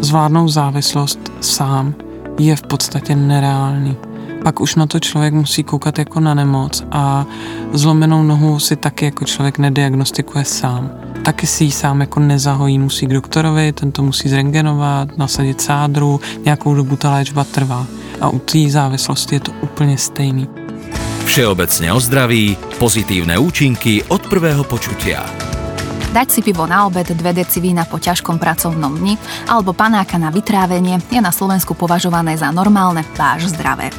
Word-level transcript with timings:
zvládnout 0.00 0.48
závislost 0.48 1.18
sám 1.40 1.94
je 2.38 2.56
v 2.56 2.62
podstatě 2.62 3.16
nereálný. 3.16 3.96
Pak 4.42 4.60
už 4.60 4.74
na 4.74 4.86
to 4.86 5.00
člověk 5.00 5.34
musí 5.34 5.62
koukat 5.62 5.98
jako 5.98 6.20
na 6.20 6.34
nemoc 6.34 6.84
a 6.90 7.26
zlomenou 7.72 8.22
nohu 8.22 8.58
si 8.58 8.76
taky 8.76 9.04
jako 9.04 9.24
člověk 9.24 9.58
nediagnostikuje 9.58 10.44
sám. 10.44 10.90
Taky 11.24 11.46
si 11.46 11.64
ji 11.64 11.70
sám 11.70 12.00
jako 12.00 12.20
nezahojí, 12.20 12.78
musí 12.78 13.06
k 13.06 13.12
doktorovi, 13.12 13.72
ten 13.72 13.92
to 13.92 14.02
musí 14.02 14.28
zrengenovat, 14.28 15.18
nasadit 15.18 15.60
sádru, 15.60 16.20
nějakou 16.44 16.74
dobu 16.74 16.96
ta 16.96 17.12
léčba 17.12 17.44
trvá. 17.44 17.86
A 18.20 18.28
u 18.28 18.38
té 18.38 18.58
závislosti 18.68 19.34
je 19.34 19.40
to 19.40 19.52
úplně 19.60 19.98
stejný. 19.98 20.48
Všeobecne 21.24 21.92
o 21.92 22.00
zdraví, 22.00 22.56
pozitívne 22.78 23.38
účinky 23.38 24.02
od 24.08 24.26
prvého 24.26 24.64
počutia. 24.64 25.37
Dať 26.08 26.28
si 26.32 26.40
pivo 26.40 26.64
na 26.64 26.88
obed, 26.88 27.04
dve 27.04 27.36
deci 27.36 27.60
vína 27.60 27.84
po 27.84 28.00
ťažkom 28.00 28.40
pracovnom 28.40 28.96
dni 28.96 29.20
alebo 29.44 29.76
panáka 29.76 30.16
na 30.16 30.32
vytrávenie 30.32 31.04
je 31.12 31.20
na 31.20 31.28
Slovensku 31.28 31.76
považované 31.76 32.32
za 32.32 32.48
normálne, 32.48 33.04
váž 33.12 33.52
zdravé. 33.52 33.92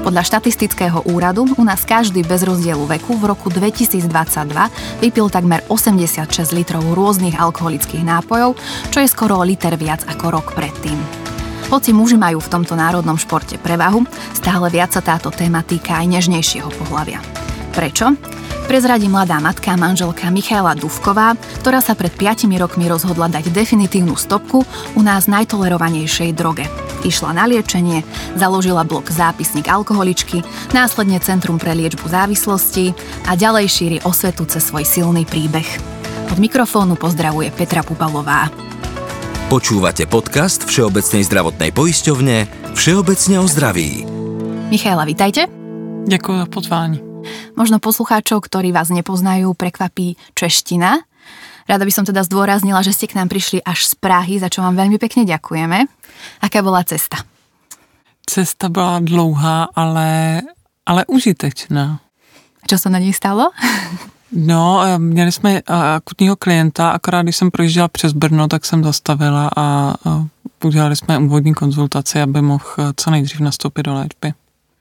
Podľa 0.00 0.24
štatistického 0.24 1.04
úradu 1.12 1.44
u 1.44 1.60
nás 1.60 1.84
každý 1.84 2.24
bez 2.24 2.48
rozdielu 2.48 2.80
veku 2.88 3.12
v 3.20 3.36
roku 3.36 3.52
2022 3.52 4.08
vypil 5.04 5.28
takmer 5.28 5.60
86 5.68 6.24
litrov 6.56 6.80
rôznych 6.96 7.36
alkoholických 7.36 8.08
nápojov, 8.08 8.56
čo 8.88 8.98
je 9.04 9.08
skoro 9.12 9.44
liter 9.44 9.76
viac 9.76 10.00
ako 10.08 10.40
rok 10.40 10.56
predtým. 10.56 10.96
Hoci 11.68 11.92
muži 11.92 12.16
majú 12.16 12.40
v 12.40 12.50
tomto 12.56 12.72
národnom 12.72 13.20
športe 13.20 13.60
prevahu, 13.60 14.08
stále 14.32 14.72
viac 14.72 14.96
sa 14.96 15.04
táto 15.04 15.28
téma 15.28 15.60
týka 15.60 16.00
aj 16.00 16.08
nežnejšieho 16.08 16.72
pohľavia. 16.80 17.20
Prečo? 17.76 18.16
Prezradí 18.70 19.10
mladá 19.10 19.42
matka 19.42 19.74
a 19.74 19.80
manželka 19.80 20.30
Michaela 20.30 20.78
Duvková, 20.78 21.34
ktorá 21.58 21.82
sa 21.82 21.98
pred 21.98 22.14
5 22.14 22.46
rokmi 22.54 22.86
rozhodla 22.86 23.26
dať 23.26 23.50
definitívnu 23.50 24.14
stopku 24.14 24.62
u 24.94 25.00
nás 25.02 25.26
najtolerovanejšej 25.26 26.30
droge. 26.38 26.70
Išla 27.02 27.34
na 27.34 27.50
liečenie, 27.50 28.06
založila 28.38 28.86
blok 28.86 29.10
Zápisník 29.10 29.66
alkoholičky, 29.66 30.46
následne 30.70 31.18
Centrum 31.18 31.58
pre 31.58 31.74
liečbu 31.74 32.06
závislosti 32.06 32.94
a 33.26 33.34
ďalej 33.34 33.66
šíri 33.66 33.98
osvetu 34.06 34.46
cez 34.46 34.62
svoj 34.70 34.86
silný 34.86 35.26
príbeh. 35.26 35.66
Od 36.30 36.38
mikrofónu 36.38 36.94
pozdravuje 36.94 37.50
Petra 37.50 37.82
Pupalová. 37.82 38.54
Počúvate 39.50 40.06
podcast 40.06 40.62
Všeobecnej 40.62 41.26
zdravotnej 41.26 41.74
poisťovne 41.74 42.36
Všeobecne 42.78 43.36
o 43.42 43.46
zdraví. 43.50 44.06
Michaela, 44.70 45.02
vitajte. 45.02 45.50
Ďakujem 46.06 46.38
za 46.38 46.46
pozvání. 46.46 47.09
Možno 47.58 47.82
poslucháčov, 47.82 48.44
ktorí 48.46 48.72
vás 48.72 48.88
nepoznajú, 48.88 49.52
prekvapí 49.52 50.16
čeština. 50.38 51.02
Rada 51.68 51.86
by 51.86 51.92
som 51.94 52.04
teda 52.08 52.26
zdôraznila, 52.26 52.82
že 52.82 52.96
ste 52.96 53.06
k 53.06 53.14
nám 53.20 53.30
prišli 53.30 53.62
až 53.62 53.86
z 53.86 53.94
Prahy, 54.00 54.42
za 54.42 54.50
čo 54.50 54.64
vám 54.64 54.74
veľmi 54.74 54.98
pekne 54.98 55.22
ďakujeme. 55.28 55.86
Aká 56.42 56.64
bola 56.64 56.82
cesta? 56.82 57.22
Cesta 58.26 58.68
byla 58.68 58.98
dlouhá, 59.02 59.70
ale, 59.74 60.42
ale 60.86 61.06
užitečná. 61.06 62.02
Čo 62.66 62.76
sa 62.78 62.88
na 62.90 62.98
ní 62.98 63.14
stalo? 63.14 63.50
No, 64.32 64.82
eh, 64.84 64.98
měli 64.98 65.32
jsme 65.32 65.58
eh, 65.58 65.62
akutního 65.96 66.36
klienta, 66.36 66.90
akorát 66.90 67.22
když 67.22 67.36
jsem 67.36 67.50
projížděla 67.50 67.88
přes 67.88 68.12
Brno, 68.12 68.48
tak 68.48 68.64
jsem 68.64 68.84
zastavila 68.84 69.50
a 69.56 69.94
udělali 70.64 70.96
jsme 70.96 71.18
úvodní 71.18 71.54
konzultaci, 71.54 72.22
aby 72.22 72.42
mohl 72.42 72.64
eh, 72.78 72.92
co 72.96 73.10
nejdřív 73.10 73.40
nastoupit 73.40 73.82
do 73.82 73.94
léčby. 73.94 74.32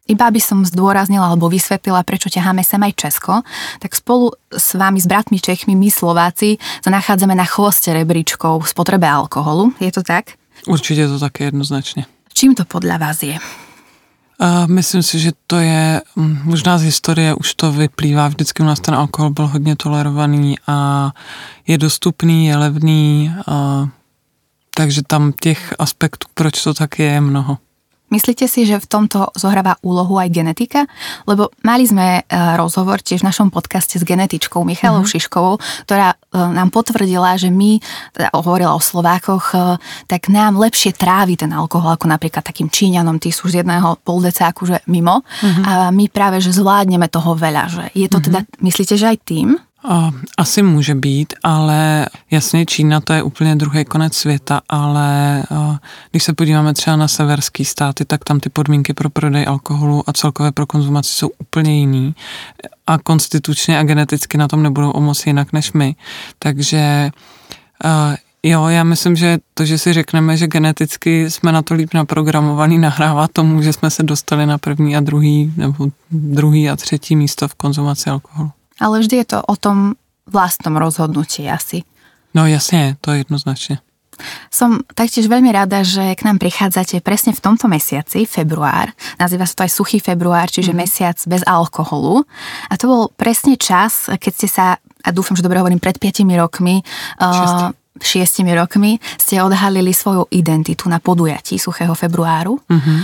Iba 0.09 0.33
aby 0.33 0.41
som 0.41 0.65
zdôraznila 0.65 1.29
alebo 1.29 1.53
vysvetlila, 1.53 2.01
prečo 2.01 2.33
ťaháme 2.33 2.65
sem 2.65 2.81
aj 2.81 2.93
Česko, 2.97 3.45
tak 3.77 3.93
spolu 3.93 4.33
s 4.49 4.73
vami, 4.73 4.97
s 4.97 5.05
bratmi 5.05 5.37
Čechmi, 5.37 5.77
my 5.77 5.93
Slováci, 5.93 6.57
sa 6.81 6.89
nachádzame 6.89 7.37
na 7.37 7.45
chvoste 7.45 7.93
rebríčkov 7.93 8.65
spotrebe 8.65 9.05
alkoholu. 9.05 9.77
Je 9.77 9.93
to 9.93 10.01
tak? 10.01 10.33
Určitě 10.67 11.07
to 11.07 11.19
také 11.19 11.43
jednoznačně. 11.43 12.05
Čím 12.33 12.55
to 12.55 12.63
podľa 12.63 12.97
vás 12.97 13.23
je? 13.23 13.35
Uh, 13.35 14.67
myslím 14.71 15.03
si, 15.03 15.19
že 15.19 15.31
to 15.47 15.59
je, 15.59 16.01
hm, 16.15 16.39
možná 16.43 16.77
z 16.77 16.87
historie 16.87 17.35
už 17.35 17.53
to 17.53 17.71
vyplývá, 17.71 18.27
vždycky 18.27 18.63
u 18.63 18.65
nás 18.65 18.79
ten 18.79 18.95
alkohol 18.95 19.29
byl 19.29 19.47
hodně 19.47 19.75
tolerovaný 19.75 20.55
a 20.67 21.11
je 21.67 21.77
dostupný, 21.77 22.47
je 22.47 22.55
levný, 22.55 23.31
uh, 23.47 23.89
takže 24.75 25.01
tam 25.07 25.33
těch 25.39 25.75
aspektů, 25.79 26.27
proč 26.33 26.63
to 26.63 26.73
tak 26.73 26.99
je, 26.99 27.05
je 27.05 27.21
mnoho. 27.21 27.57
Myslíte 28.09 28.49
si, 28.49 28.65
že 28.65 28.81
v 28.81 28.87
tomto 28.89 29.29
zohráva 29.37 29.77
úlohu 29.85 30.17
aj 30.17 30.33
genetika? 30.33 30.89
Lebo 31.29 31.53
mali 31.61 31.85
sme 31.85 32.21
e, 32.21 32.33
rozhovor 32.57 33.01
tiež 33.01 33.21
v 33.21 33.29
našom 33.29 33.53
podcaste 33.53 34.01
s 34.01 34.03
genetičkou 34.03 34.65
Michalou 34.65 35.05
uh-huh. 35.05 35.13
Šiškovou, 35.13 35.61
ktorá 35.85 36.13
e, 36.13 36.17
nám 36.37 36.73
potvrdila, 36.73 37.37
že 37.37 37.53
my, 37.53 37.77
teda 38.17 38.33
hovorila 38.33 38.73
o 38.73 38.81
Slovákoch, 38.81 39.45
e, 39.53 39.57
tak 40.09 40.33
nám 40.33 40.57
lepšie 40.57 40.97
trávi 40.97 41.37
ten 41.37 41.53
alkohol 41.53 41.93
ako 41.95 42.09
napríklad 42.09 42.41
takým 42.41 42.73
Číňanom, 42.73 43.21
tí 43.21 43.29
sú 43.29 43.45
z 43.45 43.61
jedného 43.61 44.01
poldecáku, 44.01 44.65
že 44.65 44.77
mimo. 44.89 45.21
Uh-huh. 45.21 45.63
A 45.63 45.71
my 45.93 46.09
práve, 46.09 46.41
že 46.41 46.49
zvládneme 46.49 47.05
toho 47.13 47.37
veľa. 47.37 47.63
Že 47.69 47.83
je 47.93 48.07
to 48.09 48.17
uh-huh. 48.17 48.25
teda, 48.25 48.39
myslíte, 48.65 48.97
že 48.97 49.05
aj 49.05 49.17
tým? 49.21 49.68
Asi 50.37 50.63
může 50.63 50.95
být, 50.95 51.33
ale 51.43 52.05
jasně 52.31 52.65
Čína 52.65 53.01
to 53.01 53.13
je 53.13 53.23
úplně 53.23 53.55
druhý 53.55 53.85
konec 53.85 54.13
světa, 54.13 54.61
ale 54.69 55.43
když 56.11 56.23
se 56.23 56.33
podíváme 56.33 56.73
třeba 56.73 56.95
na 56.95 57.07
severský 57.07 57.65
státy, 57.65 58.05
tak 58.05 58.23
tam 58.23 58.39
ty 58.39 58.49
podmínky 58.49 58.93
pro 58.93 59.09
prodej 59.09 59.45
alkoholu 59.47 60.03
a 60.09 60.13
celkové 60.13 60.51
pro 60.51 60.65
konzumaci 60.65 61.09
jsou 61.13 61.29
úplně 61.37 61.79
jiný 61.79 62.15
a 62.87 62.97
konstitučně 62.97 63.79
a 63.79 63.83
geneticky 63.83 64.37
na 64.37 64.47
tom 64.47 64.63
nebudou 64.63 64.91
o 64.91 65.01
moc 65.01 65.25
jinak 65.25 65.53
než 65.53 65.73
my. 65.73 65.95
Takže 66.39 67.11
Jo, 68.43 68.67
já 68.67 68.83
myslím, 68.83 69.15
že 69.15 69.37
to, 69.53 69.65
že 69.65 69.77
si 69.77 69.93
řekneme, 69.93 70.37
že 70.37 70.47
geneticky 70.47 71.31
jsme 71.31 71.51
na 71.51 71.61
to 71.61 71.73
líp 71.73 71.93
naprogramovaný, 71.93 72.77
nahrává 72.77 73.27
tomu, 73.27 73.61
že 73.61 73.73
jsme 73.73 73.89
se 73.89 74.03
dostali 74.03 74.45
na 74.45 74.57
první 74.57 74.97
a 74.97 74.99
druhý, 74.99 75.53
nebo 75.57 75.87
druhý 76.11 76.69
a 76.69 76.75
třetí 76.75 77.15
místo 77.15 77.47
v 77.47 77.55
konzumaci 77.55 78.09
alkoholu 78.09 78.51
ale 78.79 79.03
vždy 79.03 79.15
je 79.23 79.27
to 79.35 79.39
o 79.43 79.55
tom 79.55 79.99
vlastnom 80.29 80.77
rozhodnutí 80.79 81.45
asi. 81.45 81.83
No 82.33 82.45
jasne, 82.45 82.95
to 83.01 83.13
je 83.13 83.25
jednoznačne. 83.25 83.81
Som 84.51 84.83
taktiež 84.93 85.31
veľmi 85.31 85.47
rada, 85.55 85.79
že 85.81 86.11
k 86.19 86.27
nám 86.27 86.43
prichádzate 86.43 86.99
presne 86.99 87.31
v 87.31 87.39
tomto 87.39 87.71
mesiaci, 87.71 88.27
február. 88.27 88.91
Nazýva 89.15 89.47
sa 89.47 89.63
to 89.63 89.65
aj 89.65 89.71
suchý 89.71 90.03
február, 90.03 90.51
čiže 90.51 90.75
mm. 90.75 90.77
mesiac 90.77 91.17
bez 91.23 91.41
alkoholu. 91.47 92.27
A 92.67 92.73
to 92.75 92.85
bol 92.91 93.01
presne 93.15 93.55
čas, 93.55 94.11
keď 94.11 94.31
ste 94.35 94.47
sa, 94.51 94.65
a 94.77 95.09
dúfam, 95.15 95.39
že 95.39 95.45
dobre 95.45 95.63
hovorím, 95.63 95.79
pred 95.79 95.95
5 95.95 96.27
rokmi, 96.35 96.83
uh, 97.23 97.71
šiestimi 98.05 98.55
rokmi 98.55 98.99
ste 99.17 99.43
odhalili 99.43 99.93
svoju 99.93 100.27
identitu 100.31 100.89
na 100.89 100.99
podujatí 100.99 101.59
Suchého 101.59 101.95
februáru, 101.95 102.59
uh-huh. 102.59 102.97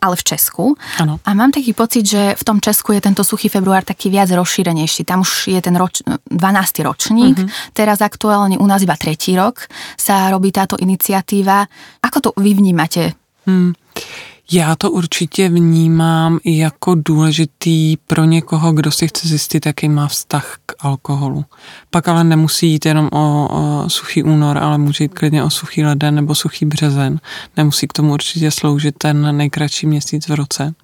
ale 0.00 0.14
v 0.16 0.24
Česku. 0.24 0.76
Ano. 0.98 1.18
A 1.24 1.34
mám 1.34 1.52
taký 1.52 1.72
pocit, 1.72 2.06
že 2.06 2.34
v 2.34 2.42
tom 2.44 2.60
Česku 2.60 2.92
je 2.92 3.00
tento 3.00 3.24
Suchý 3.24 3.48
február 3.48 3.84
taký 3.84 4.10
viac 4.10 4.30
rozšírenejší. 4.30 5.04
Tam 5.04 5.20
už 5.20 5.48
je 5.52 5.60
ten 5.62 5.76
roč, 5.76 6.02
12. 6.30 6.86
ročník, 6.86 7.36
uh-huh. 7.38 7.70
teraz 7.72 8.00
aktuálne 8.00 8.58
u 8.58 8.66
nás 8.66 8.82
iba 8.82 8.96
tretí 8.96 9.36
rok 9.36 9.68
sa 9.96 10.30
robí 10.30 10.52
táto 10.52 10.76
iniciatíva. 10.78 11.66
Ako 12.02 12.18
to 12.20 12.30
vy 12.40 12.54
vnímate? 12.54 13.14
Hmm. 13.46 13.74
Já 14.52 14.76
to 14.76 14.90
určitě 14.90 15.48
vnímám 15.48 16.38
i 16.44 16.58
jako 16.58 16.94
důležitý 16.94 17.96
pro 17.96 18.24
někoho, 18.24 18.72
kdo 18.72 18.90
si 18.90 19.08
chce 19.08 19.28
zjistit, 19.28 19.66
jaký 19.66 19.88
má 19.88 20.08
vztah 20.08 20.56
k 20.66 20.74
alkoholu. 20.78 21.44
Pak 21.90 22.08
ale 22.08 22.24
nemusí 22.24 22.70
jít 22.70 22.86
jenom 22.86 23.08
o, 23.12 23.48
o 23.50 23.90
suchý 23.90 24.22
únor, 24.22 24.58
ale 24.58 24.78
může 24.78 25.04
jít 25.04 25.14
klidně 25.14 25.44
o 25.44 25.50
suchý 25.50 25.84
leden 25.84 26.14
nebo 26.14 26.34
suchý 26.34 26.66
březen. 26.66 27.20
Nemusí 27.56 27.86
k 27.86 27.92
tomu 27.92 28.12
určitě 28.12 28.50
sloužit 28.50 28.94
ten 28.98 29.36
nejkratší 29.36 29.86
měsíc 29.86 30.28
v 30.28 30.34
roce. 30.34 30.74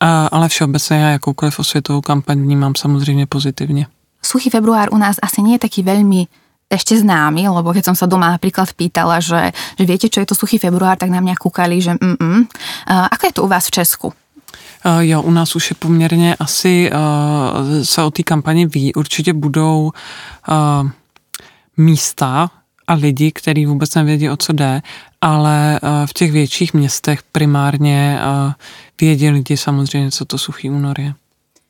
A, 0.00 0.26
ale 0.26 0.48
všeobecně 0.48 0.96
já 0.96 1.08
jakoukoliv 1.08 1.58
osvětovou 1.58 2.00
kampaň 2.00 2.42
vnímám 2.42 2.74
samozřejmě 2.74 3.26
pozitivně. 3.26 3.86
Suchý 4.22 4.50
február 4.50 4.88
u 4.92 4.98
nás 4.98 5.16
asi 5.22 5.42
nie 5.42 5.54
je 5.54 5.62
taký 5.62 5.86
veľmi 5.86 6.26
ešte 6.66 6.98
známy, 6.98 7.46
lebo 7.46 7.70
keď 7.70 7.92
som 7.92 7.96
sa 7.96 8.10
doma 8.10 8.34
napríklad 8.34 8.74
pýtala, 8.74 9.22
že, 9.22 9.54
že 9.78 9.84
viete, 9.86 10.10
čo 10.10 10.18
je 10.18 10.26
to 10.26 10.34
suchý 10.34 10.58
február, 10.58 10.98
tak 10.98 11.14
na 11.14 11.22
mňa 11.22 11.38
kúkali, 11.38 11.78
že 11.78 11.94
mm, 11.94 12.18
mm. 12.18 12.42
Ako 12.86 13.22
je 13.26 13.34
to 13.34 13.44
u 13.46 13.48
vás 13.48 13.70
v 13.70 13.74
Česku? 13.82 14.08
Jo, 15.00 15.22
u 15.22 15.30
nás 15.30 15.56
už 15.56 15.70
je 15.70 15.76
poměrně 15.78 16.36
asi, 16.38 16.90
uh, 16.92 17.82
se 17.82 18.02
o 18.02 18.10
té 18.10 18.22
kampani 18.22 18.66
ví, 18.66 18.94
určitě 18.94 19.32
budou 19.32 19.90
uh, 20.48 20.90
místa 21.76 22.50
a 22.86 22.94
lidi, 22.94 23.32
kteří 23.32 23.66
vůbec 23.66 23.94
nevědí, 23.94 24.30
o 24.30 24.36
co 24.36 24.52
jde, 24.52 24.82
ale 25.20 25.80
uh, 25.82 26.06
v 26.06 26.12
těch 26.12 26.32
větších 26.32 26.74
městech 26.74 27.22
primárně 27.22 28.18
uh, 28.20 28.52
vědí 29.00 29.30
lidi 29.30 29.56
samozřejmě, 29.56 30.10
co 30.10 30.24
to 30.24 30.38
suchý 30.38 30.70
únor 30.70 31.00
je. 31.00 31.14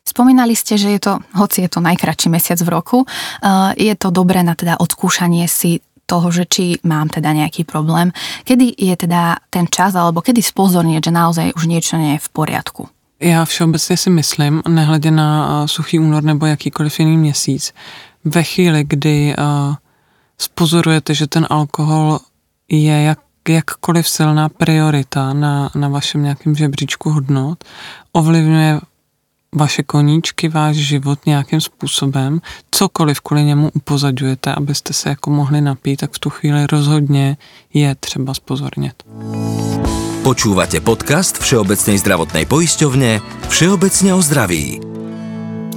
Spomínali 0.07 0.55
ste, 0.55 0.79
že 0.79 0.95
je 0.95 0.99
to, 1.03 1.13
hoci 1.35 1.67
je 1.67 1.69
to 1.69 1.83
najkračší 1.83 2.31
mesiac 2.31 2.59
v 2.63 2.69
roku, 2.71 3.03
eh, 3.03 3.75
je 3.75 3.93
to 3.99 4.07
dobré 4.07 4.39
na 4.39 4.55
teda 4.55 4.79
odskúšanie 4.79 5.43
si 5.51 5.83
toho, 6.07 6.31
že 6.31 6.47
či 6.47 6.79
mám 6.87 7.11
teda 7.11 7.35
nejaký 7.35 7.67
problém. 7.67 8.15
Kedy 8.47 8.79
je 8.79 8.95
teda 8.95 9.43
ten 9.51 9.67
čas, 9.67 9.91
alebo 9.99 10.23
kedy 10.23 10.39
spozornieť, 10.39 11.11
že 11.11 11.11
naozaj 11.11 11.47
už 11.59 11.67
niečo 11.67 11.99
nie 11.99 12.15
je 12.15 12.23
v 12.23 12.29
poriadku? 12.31 12.87
Já 13.19 13.45
všeobecně 13.45 13.97
si 13.97 14.09
myslím, 14.09 14.61
nehledě 14.67 15.11
na 15.11 15.29
eh, 15.63 15.67
suchý 15.67 15.99
únor 15.99 16.23
nebo 16.23 16.45
jakýkoliv 16.45 16.99
jiný 16.99 17.17
měsíc, 17.17 17.73
ve 18.25 18.43
chvíli, 18.43 18.83
kdy 18.87 19.35
uh, 19.37 19.75
spozorujete, 20.37 21.13
že 21.13 21.27
ten 21.27 21.47
alkohol 21.49 22.19
je 22.69 23.01
jak, 23.01 23.19
jakkoliv 23.49 24.09
silná 24.09 24.49
priorita 24.49 25.33
na, 25.33 25.69
na 25.75 25.87
vašem 25.89 26.23
nějakém 26.23 26.55
žebříčku 26.55 27.09
hodnot 27.09 27.63
ovlivňuje 28.11 28.79
vaše 29.55 29.83
koníčky, 29.83 30.49
váš 30.49 30.75
život 30.75 31.19
nějakým 31.25 31.61
způsobem, 31.61 32.41
cokoliv 32.71 33.21
kvůli 33.21 33.43
němu 33.43 33.71
upozadňujete, 33.73 34.53
abyste 34.53 34.93
se 34.93 35.09
jako 35.09 35.29
mohli 35.29 35.61
napít, 35.61 35.99
tak 35.99 36.11
v 36.11 36.19
tu 36.19 36.29
chvíli 36.29 36.67
rozhodně 36.71 37.37
je 37.73 37.95
třeba 37.95 38.33
spozornět. 38.33 39.03
Počúvate 40.23 40.83
podcast 40.83 41.39
Všeobecnej 41.39 42.03
zdravotnej 42.03 42.43
poisťovne 42.43 43.23
Všeobecne 43.47 44.11
o 44.11 44.19
zdraví 44.19 44.96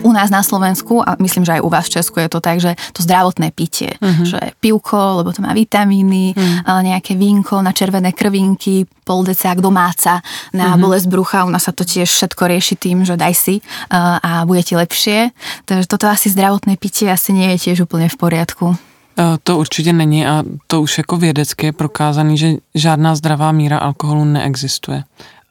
u 0.02 0.12
nás 0.12 0.30
na 0.30 0.42
Slovensku, 0.42 1.02
a 1.02 1.16
myslím, 1.18 1.44
že 1.44 1.52
aj 1.58 1.62
u 1.64 1.68
vás 1.68 1.86
v 1.86 1.94
Česku 2.00 2.20
je 2.20 2.28
to 2.28 2.40
tak, 2.40 2.60
že 2.60 2.76
to 2.92 3.02
zdravotné 3.02 3.50
pitie, 3.50 3.96
uh-huh. 4.00 4.24
že 4.24 4.40
pivko, 4.60 5.22
lebo 5.22 5.32
to 5.32 5.42
má 5.42 5.52
vitamíny, 5.52 6.34
uh-huh. 6.34 6.82
nejaké 6.82 7.14
vínko 7.14 7.62
na 7.62 7.72
červené 7.72 8.12
krvinky, 8.12 8.86
pol 9.04 9.24
decák 9.24 9.60
domáca 9.60 10.22
na 10.52 10.74
uh-huh. 10.74 10.82
bolesť 10.82 11.06
brucha, 11.10 11.44
u 11.44 11.50
nás 11.50 11.66
sa 11.66 11.72
to 11.72 11.84
tiež 11.84 12.08
všetko 12.08 12.42
rieši 12.46 12.74
tým, 12.76 13.04
že 13.04 13.18
daj 13.18 13.34
si 13.34 13.54
uh, 13.60 14.18
a 14.20 14.44
bude 14.46 14.62
ti 14.62 14.76
lepšie. 14.76 15.34
Takže 15.64 15.86
toto 15.86 16.06
asi 16.08 16.30
zdravotné 16.30 16.76
pitie 16.76 17.10
asi 17.10 17.32
nie 17.32 17.50
je 17.56 17.70
tiež 17.70 17.84
úplne 17.84 18.08
v 18.08 18.16
poriadku. 18.16 18.76
E, 19.20 19.38
to 19.42 19.58
určitě 19.58 19.92
není 19.92 20.26
a 20.26 20.44
to 20.66 20.82
už 20.82 20.98
jako 20.98 21.16
vědecky 21.16 21.66
je 21.66 21.72
prokázaný, 21.72 22.38
že 22.38 22.48
žádná 22.74 23.14
zdravá 23.14 23.52
míra 23.52 23.78
alkoholu 23.78 24.24
neexistuje 24.24 25.04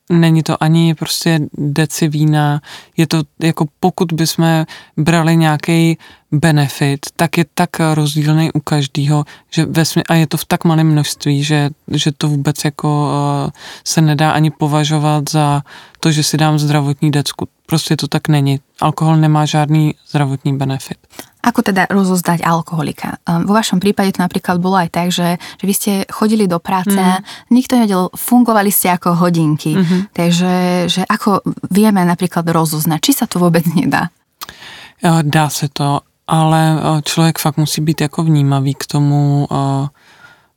není 0.10 0.44
to 0.44 0.64
ani 0.64 0.96
prostě 0.96 1.40
deci 1.58 2.08
vína, 2.08 2.62
je 2.98 3.08
to 3.08 3.24
jako 3.40 3.66
pokud 3.80 4.14
bychom 4.14 4.66
brali 4.98 5.38
nějaký 5.38 5.98
benefit, 6.32 7.00
tak 7.16 7.38
je 7.38 7.46
tak 7.54 7.70
rozdílný 7.94 8.52
u 8.52 8.60
každého, 8.60 9.26
že 9.50 9.66
vesmě, 9.66 10.04
a 10.04 10.14
je 10.14 10.28
to 10.28 10.38
v 10.38 10.46
tak 10.46 10.66
malém 10.66 10.88
množství, 10.88 11.44
že, 11.44 11.70
že 11.88 12.12
to 12.12 12.28
vůbec 12.28 12.66
jako 12.66 13.12
uh, 13.46 13.52
se 13.84 14.02
nedá 14.02 14.32
ani 14.32 14.52
považovat 14.52 15.30
za 15.30 15.62
to, 16.00 16.12
že 16.12 16.24
si 16.24 16.38
dám 16.38 16.60
zdravotní 16.60 17.12
decku. 17.12 17.48
Prostě 17.66 17.96
to 17.96 18.08
tak 18.08 18.28
není. 18.28 18.60
Alkohol 18.82 19.18
nemá 19.18 19.46
žádný 19.46 19.96
zdravotní 20.10 20.58
benefit. 20.58 20.98
Ako 21.40 21.64
teda 21.64 21.88
rozozdať 21.88 22.44
alkoholika? 22.44 23.24
Um, 23.24 23.48
vo 23.48 23.56
vašom 23.56 23.80
prípade 23.80 24.12
to 24.12 24.20
napríklad 24.20 24.60
bolo 24.60 24.76
aj 24.76 24.90
tak, 24.92 25.08
že, 25.08 25.40
že 25.40 25.64
vy 25.64 25.74
ste 25.74 25.92
chodili 26.12 26.52
do 26.52 26.60
práce, 26.60 27.00
mm. 27.00 27.52
nikto 27.52 27.80
nevedel, 27.80 28.12
fungovali 28.12 28.68
ste 28.68 28.92
ako 28.92 29.16
hodinky. 29.16 29.80
Mm-hmm. 29.80 30.02
Takže 30.12 30.52
že 30.92 31.02
ako 31.08 31.40
vieme 31.72 32.04
napríklad 32.04 32.44
rozoznať, 32.44 33.00
či 33.00 33.12
sa 33.16 33.26
to 33.26 33.40
vôbec 33.40 33.64
nedá? 33.72 34.12
Dá 35.24 35.50
se 35.50 35.72
to, 35.72 36.04
ale 36.28 36.76
člověk 37.04 37.40
fakt 37.40 37.58
musí 37.58 37.82
být 37.82 38.02
jako 38.02 38.24
vnímavý 38.24 38.76
k 38.76 38.86
tomu 38.86 39.48
uh, 39.52 39.88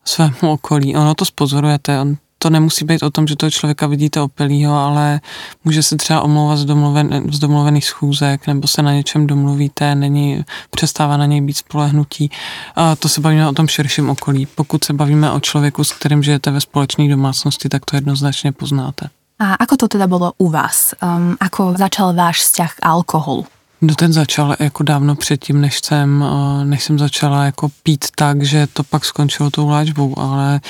svému 0.04 0.52
okolí. 0.52 0.96
Ono 0.96 1.14
to 1.14 1.24
spozorujete, 1.24 2.00
on 2.00 2.16
to 2.42 2.50
nemusí 2.50 2.84
být 2.84 3.02
o 3.02 3.10
tom, 3.10 3.26
že 3.26 3.36
toho 3.36 3.50
člověka 3.50 3.86
vidíte 3.86 4.20
opilýho, 4.20 4.74
ale 4.74 5.20
může 5.64 5.82
se 5.82 5.96
třeba 5.96 6.20
omlouvat 6.20 6.58
z, 6.58 6.64
domluven, 6.64 7.22
z 7.32 7.38
domluvených 7.38 7.84
schůzek, 7.84 8.46
nebo 8.46 8.66
se 8.68 8.82
na 8.82 8.92
něčem 8.92 9.26
domluvíte, 9.26 9.94
není, 9.94 10.44
přestává 10.70 11.16
na 11.16 11.26
něj 11.26 11.40
být 11.40 11.56
spolehnutí. 11.56 12.30
A 12.76 12.96
to 12.96 13.08
se 13.08 13.20
bavíme 13.20 13.48
o 13.48 13.52
tom 13.52 13.68
širším 13.68 14.10
okolí. 14.10 14.46
Pokud 14.46 14.84
se 14.84 14.92
bavíme 14.92 15.30
o 15.30 15.40
člověku, 15.40 15.84
s 15.84 15.92
kterým 15.92 16.22
žijete 16.22 16.50
ve 16.50 16.60
společné 16.60 17.08
domácnosti, 17.08 17.68
tak 17.68 17.84
to 17.84 17.96
jednoznačně 17.96 18.52
poznáte. 18.52 19.08
A 19.38 19.54
ako 19.54 19.76
to 19.76 19.88
teda 19.88 20.06
bylo 20.06 20.32
u 20.38 20.48
vás? 20.50 20.94
Um, 21.02 21.34
ako 21.40 21.74
začal 21.78 22.14
váš 22.14 22.46
vzťah 22.46 22.70
k 22.74 22.80
alkoholu? 22.82 23.46
No 23.82 23.94
ten 23.94 24.12
začal 24.12 24.56
jako 24.58 24.82
dávno 24.82 25.14
předtím, 25.14 25.60
než 25.60 25.80
jsem, 25.84 26.22
uh, 26.22 26.64
než 26.64 26.84
jsem 26.84 26.98
začala 26.98 27.44
jako 27.44 27.68
pít 27.82 28.04
tak, 28.16 28.42
že 28.42 28.66
to 28.66 28.84
pak 28.84 29.04
skončilo 29.04 29.50
tou 29.50 29.68
léčbou, 29.68 30.18
ale 30.18 30.60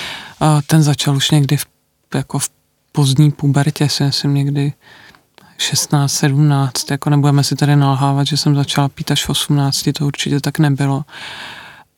uh, 0.40 0.60
ten 0.66 0.82
začal 0.82 1.16
už 1.16 1.30
někdy 1.30 1.56
v, 1.56 1.66
jako 2.14 2.38
v 2.38 2.50
pozdní 2.92 3.30
pubertě, 3.30 3.88
si 3.88 4.04
myslím 4.04 4.34
někdy 4.34 4.72
16, 5.58 6.12
17, 6.12 6.90
jako 6.90 7.10
nebudeme 7.10 7.44
si 7.44 7.56
tady 7.56 7.76
nalhávat, 7.76 8.26
že 8.26 8.36
jsem 8.36 8.54
začala 8.54 8.88
pít 8.88 9.10
až 9.10 9.24
v 9.24 9.30
18, 9.30 9.88
to 9.98 10.06
určitě 10.06 10.40
tak 10.40 10.58
nebylo. 10.58 11.04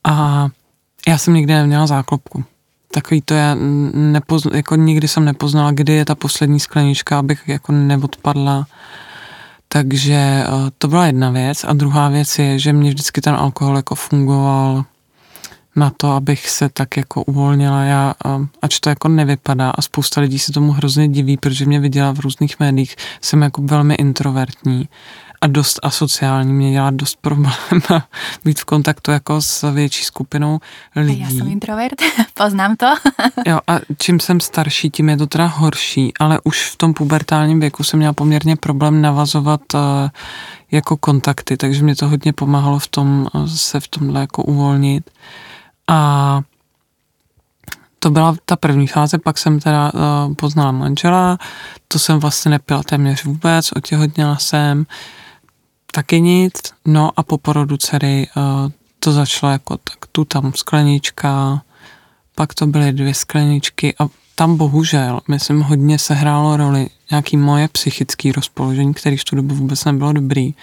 A 0.05 0.49
já 1.09 1.19
jsem 1.19 1.35
nikdy 1.35 1.55
neměla 1.55 1.87
záklopku. 1.87 2.45
Takový 2.91 3.23
to 3.23 3.35
já 3.35 3.57
nepozna, 3.95 4.51
jako 4.57 4.77
nikdy 4.77 5.09
jsem 5.09 5.25
nepoznala, 5.25 5.71
kdy 5.71 5.93
je 5.93 6.05
ta 6.05 6.15
poslední 6.15 6.61
sklenička, 6.61 7.19
abych 7.19 7.49
jako 7.49 7.73
neodpadla 7.73 8.67
takže 9.75 10.15
eh, 10.15 10.47
to 10.79 10.89
byla 10.89 11.07
jedna 11.07 11.31
věc. 11.31 11.65
A 11.65 11.73
druhá 11.73 12.09
věc 12.09 12.39
je, 12.39 12.59
že 12.59 12.73
mě 12.73 12.91
vždycky 12.91 13.21
ten 13.21 13.35
alkohol 13.35 13.77
jako 13.77 13.95
fungoval 13.95 14.85
na 15.77 15.93
to, 15.97 16.11
abych 16.11 16.51
se 16.51 16.69
tak 16.69 16.97
jako 16.97 17.23
uvolnila. 17.25 17.83
Já, 17.83 18.15
eh, 18.27 18.47
ač 18.63 18.81
to 18.81 18.89
jako 18.89 19.09
nevypadá 19.09 19.71
a 19.71 19.83
spousta 19.83 20.21
lidí 20.21 20.39
se 20.39 20.53
tomu 20.53 20.73
hrozně 20.73 21.09
diví, 21.09 21.37
protože 21.37 21.67
mě 21.67 21.81
viděla 21.81 22.13
v 22.13 22.19
různých 22.19 22.61
médiích, 22.61 22.97
jsem 23.21 23.43
jako 23.43 23.63
velmi 23.63 23.95
introvertní 23.95 24.89
a 25.45 25.47
dost 25.47 25.81
asociální. 25.83 26.53
Mě 26.53 26.73
dělá 26.73 26.91
dost 26.91 27.19
problém 27.21 27.55
být 28.45 28.61
v 28.61 28.65
kontaktu 28.65 29.11
jako 29.11 29.43
s 29.43 29.73
větší 29.73 30.05
skupinou 30.05 30.61
lidí. 30.97 31.21
Já 31.21 31.29
jsem 31.29 31.49
introvert, 31.49 32.03
poznám 32.35 32.77
to. 32.77 32.87
jo, 33.47 33.59
a 33.67 33.79
čím 33.99 34.21
jsem 34.21 34.41
starší, 34.41 34.91
tím 34.91 35.09
je 35.09 35.17
to 35.17 35.27
teda 35.27 35.47
horší, 35.47 36.13
ale 36.21 36.39
už 36.45 36.71
v 36.71 36.77
tom 36.77 36.95
pubertálním 36.95 37.61
věku 37.61 37.85
jsem 37.85 37.99
měla 37.99 38.13
poměrně 38.13 38.57
problém 38.57 39.03
navazovat 39.03 39.61
uh, 39.75 39.81
jako 40.71 40.97
kontakty, 40.97 41.57
takže 41.57 41.83
mě 41.83 41.97
to 41.97 42.09
hodně 42.09 42.33
pomáhalo 42.33 42.79
v 42.79 42.89
tom, 42.89 43.29
uh, 43.35 43.47
se 43.47 43.81
v 43.81 43.89
tomhle 43.89 44.21
jako 44.21 44.43
uvolnit. 44.43 45.11
A 45.89 46.41
to 47.99 48.11
byla 48.11 48.37
ta 48.45 48.57
první 48.57 48.87
fáze, 48.87 49.19
pak 49.19 49.39
jsem 49.39 49.61
teda 49.61 49.93
uh, 49.95 50.35
poznala 50.35 50.73
manžela, 50.73 51.39
to 51.89 51.99
jsem 51.99 52.19
vlastně 52.19 52.51
nepila 52.51 52.83
téměř 52.83 53.25
vůbec, 53.25 53.73
otěhotněla 53.77 54.37
jsem, 54.37 54.79
uh, 54.79 54.85
taky 55.95 56.21
nic. 56.21 56.53
No 56.87 57.11
a 57.17 57.23
po 57.23 57.39
porodu 57.39 57.77
dcery 57.77 58.27
uh, 58.37 58.71
to 58.99 59.13
začalo 59.13 59.53
jako 59.53 59.77
tak 59.77 60.07
tu 60.13 60.25
tam 60.25 60.53
sklenička, 60.55 61.63
pak 62.35 62.55
to 62.55 62.67
byly 62.67 62.93
dvě 62.93 63.15
skleničky 63.15 63.95
a 63.99 64.09
tam 64.35 64.57
bohužel, 64.57 65.21
myslím, 65.29 65.61
hodně 65.61 65.99
se 65.99 66.15
hrálo 66.15 66.57
roli 66.57 66.89
nějaký 67.11 67.37
moje 67.37 67.69
psychické 67.69 68.33
rozpoložení, 68.33 68.95
který 68.95 69.17
v 69.17 69.25
tu 69.25 69.37
dobu 69.37 69.55
vůbec 69.55 69.85
nebylo 69.85 70.13
dobrý, 70.13 70.55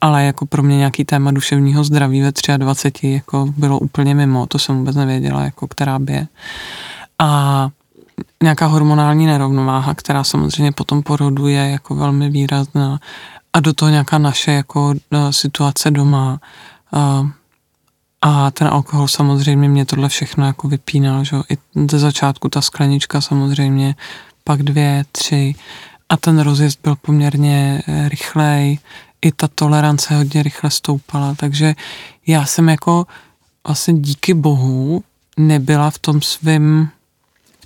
ale 0.00 0.24
jako 0.24 0.46
pro 0.46 0.62
mě 0.62 0.76
nějaký 0.76 1.04
téma 1.04 1.30
duševního 1.30 1.84
zdraví 1.84 2.20
ve 2.20 2.32
23 2.56 3.08
jako 3.08 3.46
bylo 3.56 3.78
úplně 3.78 4.14
mimo, 4.14 4.46
to 4.46 4.58
jsem 4.58 4.78
vůbec 4.78 4.96
nevěděla, 4.96 5.42
jako 5.42 5.66
která 5.66 5.98
by 5.98 6.12
je. 6.12 6.26
A 7.18 7.68
nějaká 8.42 8.66
hormonální 8.66 9.26
nerovnováha, 9.26 9.94
která 9.94 10.24
samozřejmě 10.24 10.72
potom 10.72 11.02
porodu 11.02 11.46
je 11.48 11.70
jako 11.70 11.94
velmi 11.94 12.30
výrazná 12.30 13.00
a 13.58 13.60
do 13.60 13.72
toho 13.72 13.90
nějaká 13.90 14.18
naše 14.18 14.52
jako 14.52 14.86
uh, 14.88 15.30
situace 15.30 15.90
doma. 15.90 16.40
Uh, 16.92 17.28
a 18.22 18.50
ten 18.50 18.68
alkohol 18.68 19.08
samozřejmě 19.08 19.68
mě 19.68 19.84
tohle 19.84 20.08
všechno 20.08 20.46
jako 20.46 20.68
vypínal, 20.68 21.24
že 21.24 21.36
i 21.50 21.58
ze 21.90 21.98
začátku 21.98 22.48
ta 22.48 22.60
sklenička 22.60 23.20
samozřejmě, 23.20 23.94
pak 24.44 24.62
dvě, 24.62 25.04
tři. 25.12 25.54
A 26.08 26.16
ten 26.16 26.38
rozjezd 26.38 26.78
byl 26.82 26.96
poměrně 26.96 27.82
eh, 27.86 28.08
rychlej, 28.08 28.78
i 29.22 29.32
ta 29.32 29.48
tolerance 29.48 30.16
hodně 30.16 30.42
rychle 30.42 30.70
stoupala, 30.70 31.34
takže 31.34 31.74
já 32.26 32.46
jsem 32.46 32.68
jako 32.68 33.06
vlastně 33.66 33.94
díky 33.94 34.34
bohu 34.34 35.02
nebyla 35.36 35.90
v 35.90 35.98
tom 35.98 36.22
svém 36.22 36.88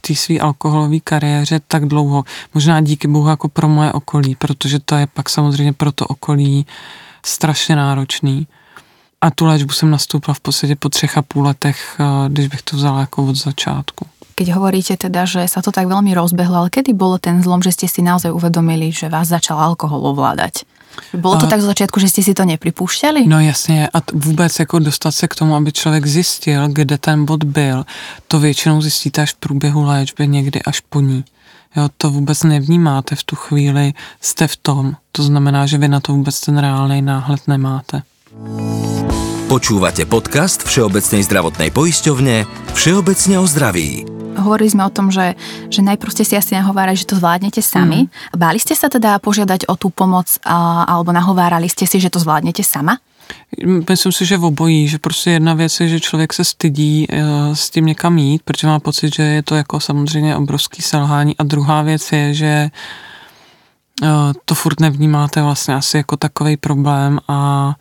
té 0.07 0.15
své 0.15 0.39
alkoholové 0.39 1.01
kariéře 1.01 1.61
tak 1.69 1.87
dlouho. 1.87 2.25
Možná 2.55 2.81
díky 2.81 3.09
bohu 3.09 3.29
jako 3.29 3.49
pro 3.49 3.69
moje 3.69 3.93
okolí, 3.93 4.35
protože 4.35 4.79
to 4.79 4.95
je 4.95 5.07
pak 5.07 5.31
samozřejmě 5.31 5.73
pro 5.73 5.93
to 5.93 6.07
okolí 6.07 6.67
strašně 7.27 7.77
náročný. 7.77 8.47
A 9.23 9.31
tu 9.31 9.47
léčbu 9.47 9.73
jsem 9.73 9.91
nastoupila 9.91 10.35
v 10.35 10.41
podstatě 10.41 10.77
po 10.77 10.89
třech 10.89 11.19
a 11.19 11.23
půl 11.23 11.47
letech, 11.47 11.97
eh, 12.01 12.05
když 12.29 12.47
bych 12.49 12.63
to 12.63 12.77
vzala 12.77 13.01
jako 13.01 13.25
od 13.25 13.37
začátku. 13.37 14.07
Keď 14.33 14.49
hovoríte 14.57 14.97
teda, 14.97 15.29
že 15.29 15.45
sa 15.45 15.61
to 15.61 15.69
tak 15.71 15.87
veľmi 15.87 16.17
rozbehlo, 16.17 16.65
ale 16.65 16.73
kedy 16.73 16.97
bolo 16.97 17.21
ten 17.21 17.45
zlom, 17.45 17.61
že 17.61 17.77
ste 17.77 17.87
si 17.87 18.01
naozaj 18.01 18.33
uvedomili, 18.33 18.89
že 18.89 19.13
vás 19.13 19.29
začal 19.29 19.61
alkohol 19.61 20.01
ovládať? 20.09 20.65
Bylo 21.15 21.37
to 21.37 21.47
a, 21.47 21.49
tak 21.49 21.61
z 21.61 21.65
začátku, 21.65 22.01
že 22.01 22.09
jste 22.09 22.23
si 22.23 22.35
to 22.35 22.45
nepripouštěli? 22.45 23.27
No 23.27 23.41
jasně, 23.41 23.89
a 23.89 24.01
t- 24.01 24.13
vůbec 24.15 24.59
jako 24.59 24.79
dostat 24.79 25.11
se 25.13 25.29
k 25.29 25.35
tomu, 25.35 25.55
aby 25.55 25.73
člověk 25.73 26.07
zjistil, 26.07 26.69
kde 26.69 26.99
ten 26.99 27.25
bod 27.25 27.45
byl, 27.45 27.85
to 28.29 28.41
většinou 28.41 28.83
zjistíte 28.83 29.23
až 29.23 29.33
v 29.33 29.37
průběhu 29.37 29.83
léčby, 29.85 30.29
někdy 30.29 30.63
až 30.63 30.81
po 30.81 31.01
ní. 31.01 31.25
Jo, 31.77 31.89
to 31.97 32.11
vůbec 32.11 32.43
nevnímáte 32.43 33.17
v 33.17 33.25
tu 33.25 33.37
chvíli, 33.37 33.93
jste 34.21 34.49
v 34.49 34.57
tom. 34.57 34.97
To 35.13 35.23
znamená, 35.23 35.67
že 35.67 35.79
vy 35.79 35.89
na 35.89 36.01
to 36.01 36.13
vůbec 36.13 36.41
ten 36.41 36.59
reálný 36.59 37.03
náhled 37.03 37.49
nemáte. 37.49 38.03
Počúvate 39.49 40.09
podcast 40.09 40.65
Všeobecnej 40.65 41.21
zdravotnej 41.29 41.69
poisťovne 41.69 42.49
Všeobecne 42.73 43.37
o 43.37 43.45
zdraví. 43.45 44.12
Hovorili 44.37 44.71
sme 44.71 44.85
o 44.87 44.93
tom, 44.93 45.11
že, 45.11 45.35
že 45.69 45.81
najprv 45.83 46.13
ste 46.13 46.25
si 46.25 46.35
asi 46.37 46.55
nahovárali, 46.55 46.97
že 46.97 47.09
to 47.09 47.17
zvládnete 47.19 47.63
sami. 47.63 48.07
Mm. 48.07 48.39
Báli 48.39 48.59
ste 48.59 48.75
sa 48.75 48.89
teda 48.89 49.19
požiadať 49.19 49.69
o 49.69 49.75
tú 49.77 49.91
pomoc 49.91 50.27
a, 50.45 50.85
alebo 50.89 51.13
nahovárali 51.13 51.69
ste 51.69 51.87
si, 51.87 52.01
že 52.01 52.13
to 52.13 52.19
zvládnete 52.19 52.65
sama? 52.65 52.99
Myslím 53.89 54.13
si, 54.13 54.27
že 54.27 54.37
v 54.37 54.45
obojí, 54.45 54.89
že 54.89 54.99
prostě 54.99 55.31
jedna 55.31 55.55
věc 55.55 55.81
je, 55.81 55.89
že 55.89 56.01
člověk 56.01 56.33
se 56.33 56.45
stydí 56.45 57.07
uh, 57.09 57.55
s 57.55 57.71
tím 57.71 57.87
někam 57.87 58.19
jít, 58.19 58.43
protože 58.45 58.67
má 58.67 58.79
pocit, 58.79 59.15
že 59.15 59.23
je 59.23 59.43
to 59.43 59.55
jako 59.55 59.81
samozřejmě 59.81 60.37
obrovský 60.37 60.83
selhání 60.83 61.37
a 61.37 61.43
druhá 61.43 61.83
věc 61.83 62.13
je, 62.13 62.35
že 62.35 62.71
uh, 62.71 63.12
to 64.45 64.55
furt 64.55 64.81
nevnímáte 64.81 65.43
vlastně 65.43 65.75
asi 65.75 65.97
jako 65.97 66.17
takový 66.17 66.57
problém 66.57 67.19
a 67.29 67.73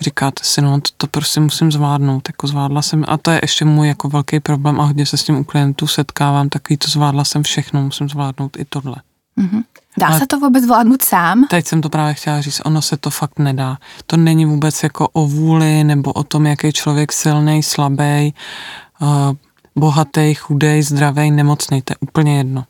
říkáte 0.00 0.44
si, 0.44 0.62
no 0.62 0.80
to, 0.80 0.90
to 0.96 1.06
prostě 1.06 1.40
musím 1.40 1.72
zvládnout, 1.72 2.28
jako 2.28 2.46
zvládla 2.46 2.82
jsem, 2.82 3.04
a 3.08 3.16
to 3.16 3.30
je 3.30 3.38
ještě 3.42 3.64
můj 3.64 3.88
jako 3.88 4.08
velký 4.08 4.40
problém 4.40 4.80
a 4.80 4.84
hodně 4.84 5.06
se 5.06 5.16
s 5.16 5.24
tím 5.24 5.36
u 5.36 5.44
klientů 5.44 5.86
setkávám, 5.86 6.48
takový 6.48 6.76
to 6.76 6.88
zvládla 6.88 7.24
jsem 7.24 7.42
všechno, 7.42 7.82
musím 7.82 8.08
zvládnout 8.08 8.56
i 8.56 8.64
tohle. 8.64 8.96
Mm-hmm. 9.38 9.62
Dá 9.98 10.06
Ale 10.06 10.18
se 10.18 10.26
to 10.26 10.40
vůbec 10.40 10.64
zvládnout 10.64 11.02
sám? 11.02 11.46
Teď 11.50 11.66
jsem 11.66 11.80
to 11.80 11.88
právě 11.88 12.14
chtěla 12.14 12.40
říct, 12.40 12.60
ono 12.64 12.82
se 12.82 12.96
to 12.96 13.10
fakt 13.10 13.38
nedá. 13.38 13.76
To 14.06 14.16
není 14.16 14.46
vůbec 14.46 14.82
jako 14.82 15.08
o 15.08 15.26
vůli 15.26 15.84
nebo 15.84 16.12
o 16.12 16.24
tom, 16.24 16.46
jaký 16.46 16.72
člověk 16.72 17.12
silný, 17.12 17.62
slabý, 17.62 18.34
uh, 19.00 19.08
bohatý, 19.76 20.34
chudej, 20.34 20.82
zdravý, 20.82 21.30
nemocný. 21.30 21.82
To 21.82 21.92
je 21.92 21.96
úplně 22.00 22.38
jedno. 22.38 22.64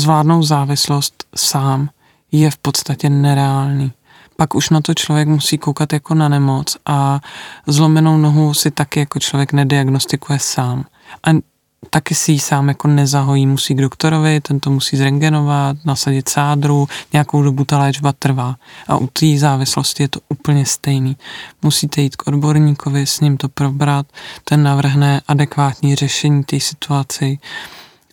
Zvládnout 0.00 0.42
závislost 0.42 1.24
sám 1.36 1.90
je 2.32 2.50
v 2.50 2.56
podstatě 2.56 3.10
nereálný. 3.10 3.92
Pak 4.36 4.54
už 4.54 4.70
na 4.70 4.80
to 4.80 4.94
člověk 4.94 5.28
musí 5.28 5.58
koukat 5.58 5.92
jako 5.92 6.14
na 6.14 6.28
nemoc 6.28 6.76
a 6.86 7.20
zlomenou 7.66 8.18
nohu 8.18 8.54
si 8.54 8.70
taky 8.70 9.00
jako 9.00 9.18
člověk 9.18 9.52
nediagnostikuje 9.52 10.38
sám. 10.38 10.84
A 11.26 11.30
taky 11.90 12.14
si 12.14 12.32
ji 12.32 12.40
sám 12.40 12.68
jako 12.68 12.88
nezahojí, 12.88 13.46
musí 13.46 13.74
k 13.74 13.80
doktorovi, 13.80 14.40
ten 14.40 14.60
to 14.60 14.70
musí 14.70 14.96
zrengenovat, 14.96 15.76
nasadit 15.84 16.28
sádru, 16.28 16.88
nějakou 17.12 17.42
dobu 17.42 17.64
ta 17.64 17.78
léčba 17.78 18.12
trvá. 18.12 18.56
A 18.88 18.96
u 18.96 19.06
té 19.06 19.38
závislosti 19.38 20.02
je 20.02 20.08
to 20.08 20.20
úplně 20.28 20.66
stejný. 20.66 21.16
Musíte 21.62 22.00
jít 22.00 22.16
k 22.16 22.28
odborníkovi, 22.28 23.06
s 23.06 23.20
ním 23.20 23.36
to 23.36 23.48
probrat, 23.48 24.06
ten 24.44 24.62
navrhne 24.62 25.22
adekvátní 25.28 25.94
řešení 25.94 26.44
té 26.44 26.60
situaci. 26.60 27.38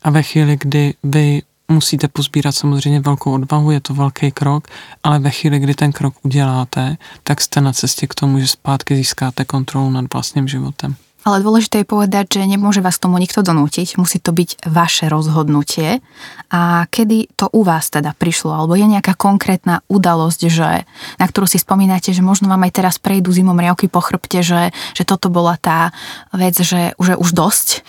A 0.01 0.09
ve 0.09 0.23
chvíli, 0.23 0.57
kdy 0.59 0.93
vy 1.03 1.41
musíte 1.71 2.07
pozbírat 2.07 2.55
samozřejmě 2.55 2.99
velkou 2.99 3.33
odvahu, 3.33 3.71
je 3.71 3.81
to 3.81 3.93
velký 3.93 4.31
krok, 4.31 4.67
ale 5.03 5.19
ve 5.19 5.31
chvíli, 5.31 5.59
kdy 5.59 5.73
ten 5.75 5.91
krok 5.91 6.13
uděláte, 6.23 6.97
tak 7.23 7.41
jste 7.41 7.61
na 7.61 7.73
cestě 7.73 8.07
k 8.07 8.15
tomu, 8.15 8.39
že 8.39 8.47
zpátky 8.47 8.95
získáte 8.95 9.45
kontrolu 9.45 9.89
nad 9.89 10.05
vlastním 10.13 10.47
životem. 10.47 10.95
Ale 11.27 11.43
dôležité 11.43 11.83
je 11.83 11.91
povedať, 11.91 12.39
že 12.39 12.47
nemôže 12.47 12.79
vás 12.79 13.03
tomu 13.03 13.19
nikto 13.19 13.43
donútiť, 13.43 13.99
musí 13.99 14.15
to 14.23 14.31
byť 14.31 14.63
vaše 14.63 15.11
rozhodnutie. 15.11 15.99
A 16.47 16.87
kedy 16.87 17.35
to 17.35 17.51
u 17.51 17.67
vás 17.67 17.91
teda 17.91 18.15
prišlo? 18.15 18.55
Alebo 18.55 18.79
je 18.79 18.87
nejaká 18.87 19.11
konkrétna 19.19 19.83
udalosť, 19.91 20.47
že, 20.47 20.87
na 21.19 21.25
ktorú 21.27 21.43
si 21.43 21.59
spomínate, 21.59 22.15
že 22.15 22.23
možno 22.23 22.47
vám 22.47 22.63
aj 22.63 22.79
teraz 22.79 22.95
prejdú 22.95 23.35
zimom 23.35 23.59
riavky 23.59 23.91
po 23.91 23.99
chrbte, 23.99 24.39
že, 24.39 24.71
že 24.95 25.03
toto 25.03 25.27
bola 25.27 25.59
tá 25.59 25.91
vec, 26.31 26.55
že, 26.63 26.95
že 26.95 27.13
už 27.19 27.35
dosť? 27.35 27.83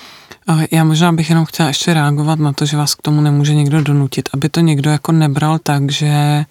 Já 0.71 0.85
možná 0.85 1.13
bych 1.13 1.29
jenom 1.29 1.45
chtěla 1.45 1.69
ještě 1.69 1.95
reagovat 1.95 2.39
na 2.39 2.53
to, 2.53 2.67
že 2.67 2.77
vás 2.77 2.95
k 2.95 3.03
tomu 3.03 3.21
nemůže 3.21 3.55
někdo 3.55 3.83
donutit, 3.83 4.29
aby 4.35 4.49
to 4.49 4.61
někdo 4.61 4.91
jako 4.91 5.13
nebral 5.13 5.59
tak, 5.59 5.93
že 5.93 6.45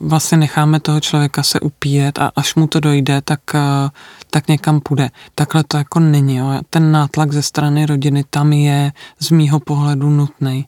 vlastně 0.00 0.38
necháme 0.38 0.80
toho 0.80 1.00
člověka 1.00 1.42
se 1.42 1.60
upíjet 1.60 2.18
a 2.18 2.32
až 2.36 2.54
mu 2.54 2.66
to 2.66 2.80
dojde, 2.80 3.20
tak, 3.20 3.40
tak 4.30 4.48
někam 4.48 4.80
půjde. 4.80 5.10
Takhle 5.34 5.64
to 5.64 5.76
jako 5.76 6.00
není. 6.00 6.36
Jo. 6.36 6.60
Ten 6.70 6.92
nátlak 6.92 7.32
ze 7.32 7.42
strany 7.42 7.86
rodiny 7.86 8.24
tam 8.30 8.52
je 8.52 8.92
z 9.20 9.30
mýho 9.30 9.60
pohledu 9.60 10.10
nutný. 10.10 10.66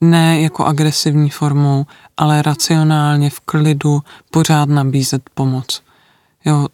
Ne 0.00 0.40
jako 0.40 0.64
agresivní 0.64 1.30
formou, 1.30 1.86
ale 2.16 2.42
racionálně 2.42 3.30
v 3.30 3.40
klidu 3.40 4.02
pořád 4.30 4.68
nabízet 4.68 5.22
pomoc. 5.34 5.82
Jo, 6.44 6.66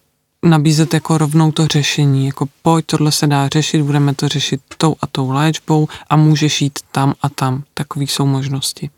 nabízet 0.45 0.93
jako 0.93 1.17
rovnou 1.17 1.51
to 1.51 1.67
řešení, 1.67 2.25
jako 2.25 2.45
pojď, 2.61 2.85
tohle 2.85 3.11
se 3.11 3.27
dá 3.27 3.47
řešit, 3.47 3.81
budeme 3.81 4.15
to 4.15 4.27
řešit 4.27 4.61
tou 4.77 4.95
a 5.01 5.07
tou 5.07 5.31
léčbou 5.31 5.87
a 6.09 6.15
můžeš 6.15 6.61
jít 6.61 6.79
tam 6.91 7.13
a 7.21 7.29
tam. 7.29 7.63
Takový 7.73 8.07
jsou 8.07 8.25
možnosti. 8.25 8.89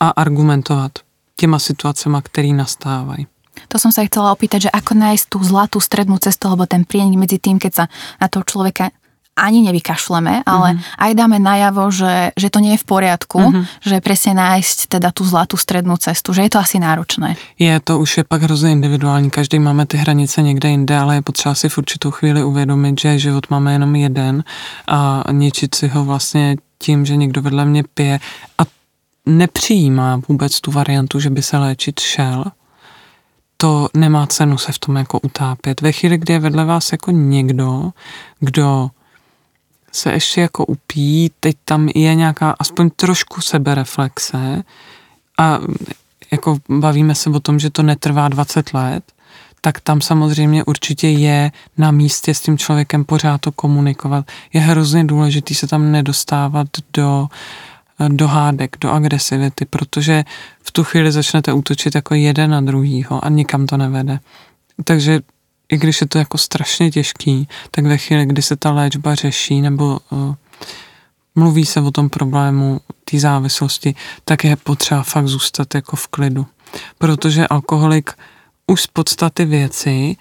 A 0.00 0.08
argumentovat 0.08 0.92
těma 1.36 1.58
situacemi, 1.58 2.16
které 2.22 2.48
nastávají. 2.48 3.26
To 3.68 3.76
som 3.82 3.90
sa 3.90 4.06
chcela 4.06 4.30
opýtať, 4.30 4.70
že 4.70 4.74
ako 4.74 4.94
nájsť 4.94 5.24
tú 5.34 5.38
zlatú 5.42 5.78
strednú 5.82 6.14
cestu, 6.22 6.46
alebo 6.46 6.70
ten 6.70 6.86
prienik 6.86 7.18
medzi 7.18 7.42
tým, 7.42 7.58
keď 7.58 7.72
sa 7.74 7.84
na 8.22 8.30
toho 8.30 8.46
človeka 8.46 8.94
ani 9.38 9.62
nevykašleme, 9.62 10.42
ale 10.46 10.68
mm-hmm. 10.74 10.98
aj 10.98 11.10
dáme 11.14 11.38
najavo, 11.38 11.90
že, 11.94 12.34
že 12.34 12.48
to 12.50 12.58
nie 12.58 12.74
je 12.74 12.82
v 12.82 12.86
poriadku, 12.86 13.38
mm-hmm. 13.38 13.64
že 13.86 13.96
presne 14.02 14.32
nájsť 14.34 14.98
teda 14.98 15.14
tú 15.14 15.22
zlatú 15.22 15.54
strednú 15.54 15.94
cestu, 15.96 16.34
že 16.34 16.42
je 16.42 16.50
to 16.50 16.58
asi 16.58 16.82
náročné. 16.82 17.38
Je, 17.58 17.72
to 17.80 17.98
už 17.98 18.16
je 18.16 18.24
pak 18.24 18.42
hrozně 18.42 18.70
individuální, 18.70 19.30
každý 19.30 19.58
máme 19.58 19.86
ty 19.86 19.96
hranice 19.96 20.42
někde 20.42 20.68
jinde, 20.68 20.98
ale 20.98 21.14
je 21.14 21.22
potřeba 21.22 21.54
si 21.54 21.68
v 21.68 21.78
určitou 21.78 22.10
chvíli 22.10 22.44
uvědomit, 22.44 23.00
že 23.00 23.18
život 23.18 23.50
máme 23.50 23.72
jenom 23.72 23.96
jeden 23.96 24.44
a 24.88 25.24
ničit 25.32 25.74
si 25.74 25.88
ho 25.88 26.04
vlastně 26.04 26.56
tím, 26.78 27.06
že 27.06 27.16
někdo 27.16 27.42
vedle 27.42 27.64
mě 27.64 27.84
pije 27.94 28.20
a 28.58 28.62
nepřijímá 29.26 30.20
vůbec 30.28 30.60
tu 30.60 30.70
variantu, 30.70 31.20
že 31.20 31.30
by 31.30 31.42
se 31.42 31.58
léčit 31.58 32.00
šel, 32.00 32.44
to 33.56 33.88
nemá 33.94 34.26
cenu 34.26 34.58
se 34.58 34.72
v 34.72 34.78
tom 34.78 34.96
jako 34.96 35.20
utápět. 35.20 35.80
Ve 35.80 35.92
chvíli, 35.92 36.18
kdy 36.18 36.32
je 36.32 36.38
vedle 36.38 36.64
vás 36.64 36.92
jako 36.92 37.10
někdo, 37.10 37.90
kdo 38.40 38.90
se 39.98 40.12
ještě 40.12 40.40
jako 40.40 40.64
upí, 40.64 41.30
teď 41.40 41.56
tam 41.64 41.88
je 41.94 42.14
nějaká 42.14 42.54
aspoň 42.58 42.90
trošku 42.96 43.40
sebereflexe 43.40 44.62
a 45.38 45.58
jako 46.30 46.58
bavíme 46.68 47.14
se 47.14 47.30
o 47.30 47.40
tom, 47.40 47.58
že 47.58 47.70
to 47.70 47.82
netrvá 47.82 48.28
20 48.28 48.74
let, 48.74 49.04
tak 49.60 49.80
tam 49.80 50.00
samozřejmě 50.00 50.64
určitě 50.64 51.08
je 51.08 51.52
na 51.78 51.90
místě 51.90 52.34
s 52.34 52.40
tím 52.40 52.58
člověkem 52.58 53.04
pořád 53.04 53.40
to 53.40 53.52
komunikovat. 53.52 54.30
Je 54.52 54.60
hrozně 54.60 55.04
důležitý 55.04 55.54
se 55.54 55.66
tam 55.66 55.92
nedostávat 55.92 56.68
do 56.92 57.28
do 58.08 58.28
hádek, 58.28 58.76
do 58.80 58.90
agresivity, 58.90 59.64
protože 59.64 60.24
v 60.62 60.70
tu 60.70 60.84
chvíli 60.84 61.12
začnete 61.12 61.52
útočit 61.52 61.94
jako 61.94 62.14
jeden 62.14 62.50
na 62.50 62.60
druhýho 62.60 63.24
a 63.24 63.28
nikam 63.28 63.66
to 63.66 63.76
nevede. 63.76 64.20
Takže 64.84 65.20
i 65.72 65.78
když 65.78 66.00
je 66.00 66.06
to 66.06 66.18
jako 66.18 66.38
strašně 66.38 66.90
těžký, 66.90 67.48
tak 67.70 67.84
ve 67.84 67.98
chvíli, 67.98 68.26
kdy 68.26 68.42
se 68.42 68.56
ta 68.56 68.72
léčba 68.72 69.14
řeší 69.14 69.60
nebo 69.60 69.98
uh, 70.10 70.34
mluví 71.34 71.66
se 71.66 71.80
o 71.80 71.90
tom 71.90 72.08
problému 72.08 72.80
té 73.04 73.18
závislosti, 73.18 73.94
tak 74.24 74.44
je 74.44 74.56
potřeba 74.56 75.02
fakt 75.02 75.28
zůstat 75.28 75.74
jako 75.74 75.96
v 75.96 76.08
klidu. 76.08 76.46
Protože 76.98 77.46
alkoholik 77.46 78.10
už 78.66 78.82
z 78.82 78.86
podstaty 78.86 79.44
věci 79.44 80.16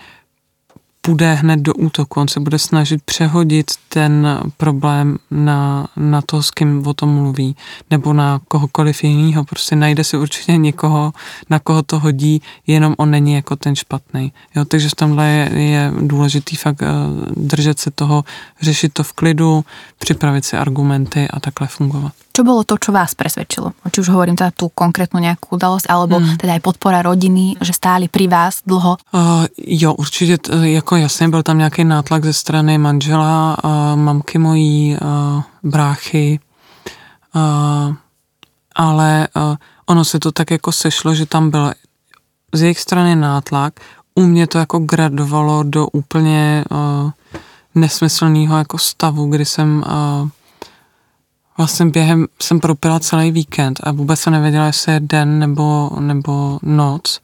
půjde 1.07 1.33
hned 1.33 1.59
do 1.59 1.73
útoku, 1.73 2.19
on 2.19 2.27
se 2.27 2.39
bude 2.39 2.59
snažit 2.59 3.03
přehodit 3.03 3.71
ten 3.89 4.41
problém 4.57 5.17
na, 5.31 5.87
na 5.95 6.21
to, 6.21 6.43
s 6.43 6.51
kým 6.51 6.87
o 6.87 6.93
tom 6.93 7.09
mluví, 7.09 7.55
nebo 7.91 8.13
na 8.13 8.41
kohokoliv 8.47 9.03
jiného. 9.03 9.45
Prostě 9.45 9.75
najde 9.75 10.03
si 10.03 10.17
určitě 10.17 10.57
někoho, 10.57 11.13
na 11.49 11.59
koho 11.59 11.83
to 11.83 11.99
hodí, 11.99 12.41
jenom 12.67 12.95
on 12.97 13.11
není 13.11 13.33
jako 13.33 13.55
ten 13.55 13.75
špatný. 13.75 14.33
Jo, 14.55 14.65
takže 14.65 14.89
v 14.89 14.95
tomhle 14.95 15.27
je, 15.27 15.61
je 15.61 15.91
důležitý 16.01 16.55
fakt 16.55 16.81
uh, 16.81 16.87
držet 17.47 17.79
se 17.79 17.91
toho, 17.91 18.23
řešit 18.61 18.93
to 18.93 19.03
v 19.03 19.13
klidu, 19.13 19.65
připravit 19.99 20.45
si 20.45 20.57
argumenty 20.57 21.27
a 21.27 21.39
takhle 21.39 21.67
fungovat. 21.67 22.13
Čo 22.37 22.45
bolo 22.45 22.61
to, 22.61 22.77
čo 22.77 22.93
vás 22.93 23.17
presvedčilo? 23.17 23.73
Či 23.89 24.05
už 24.05 24.13
hovorím 24.13 24.37
teda 24.37 24.53
tú 24.53 24.69
konkrétnu 24.69 25.17
nejakú 25.17 25.57
udalosť, 25.57 25.89
alebo 25.89 26.21
hmm. 26.21 26.37
teda 26.37 26.53
aj 26.53 26.61
podpora 26.61 27.01
rodiny, 27.01 27.57
že 27.57 27.73
stáli 27.73 28.05
pri 28.05 28.29
vás 28.29 28.61
dlho? 28.61 29.01
Uh, 29.09 29.49
jo, 29.57 29.93
určitě, 29.97 30.37
jako 30.61 30.95
jasně, 30.95 31.27
byl 31.27 31.43
tam 31.43 31.57
nějaký 31.57 31.83
nátlak 31.83 32.25
ze 32.25 32.33
strany 32.33 32.77
manžela, 32.77 33.57
uh, 33.57 33.71
mamky 33.97 34.37
mojí, 34.37 34.97
uh, 35.01 35.41
bráchy, 35.63 36.39
uh, 37.35 37.95
ale 38.75 39.27
uh, 39.33 39.55
ono 39.85 40.05
se 40.05 40.19
to 40.19 40.31
tak 40.31 40.51
jako 40.51 40.71
sešlo, 40.71 41.15
že 41.15 41.25
tam 41.25 41.49
byl 41.49 41.73
z 42.53 42.61
jejich 42.61 42.79
strany 42.79 43.15
nátlak, 43.15 43.79
u 44.15 44.21
mě 44.21 44.47
to 44.47 44.57
jako 44.57 44.79
gradovalo 44.79 45.63
do 45.63 45.87
úplně 45.87 46.65
uh, 46.71 47.11
nesmyslného 47.75 48.57
jako 48.57 48.77
stavu, 48.77 49.25
kdy 49.25 49.45
jsem 49.45 49.83
uh, 49.87 50.29
Vlastně 51.57 51.85
během 51.85 52.27
jsem 52.41 52.59
propila 52.59 52.99
celý 52.99 53.31
víkend 53.31 53.79
a 53.83 53.91
vůbec 53.91 54.19
jsem 54.19 54.33
nevěděla, 54.33 54.65
jestli 54.65 54.91
je 54.93 54.99
den 54.99 55.39
nebo, 55.39 55.91
nebo 55.99 56.59
noc. 56.61 57.21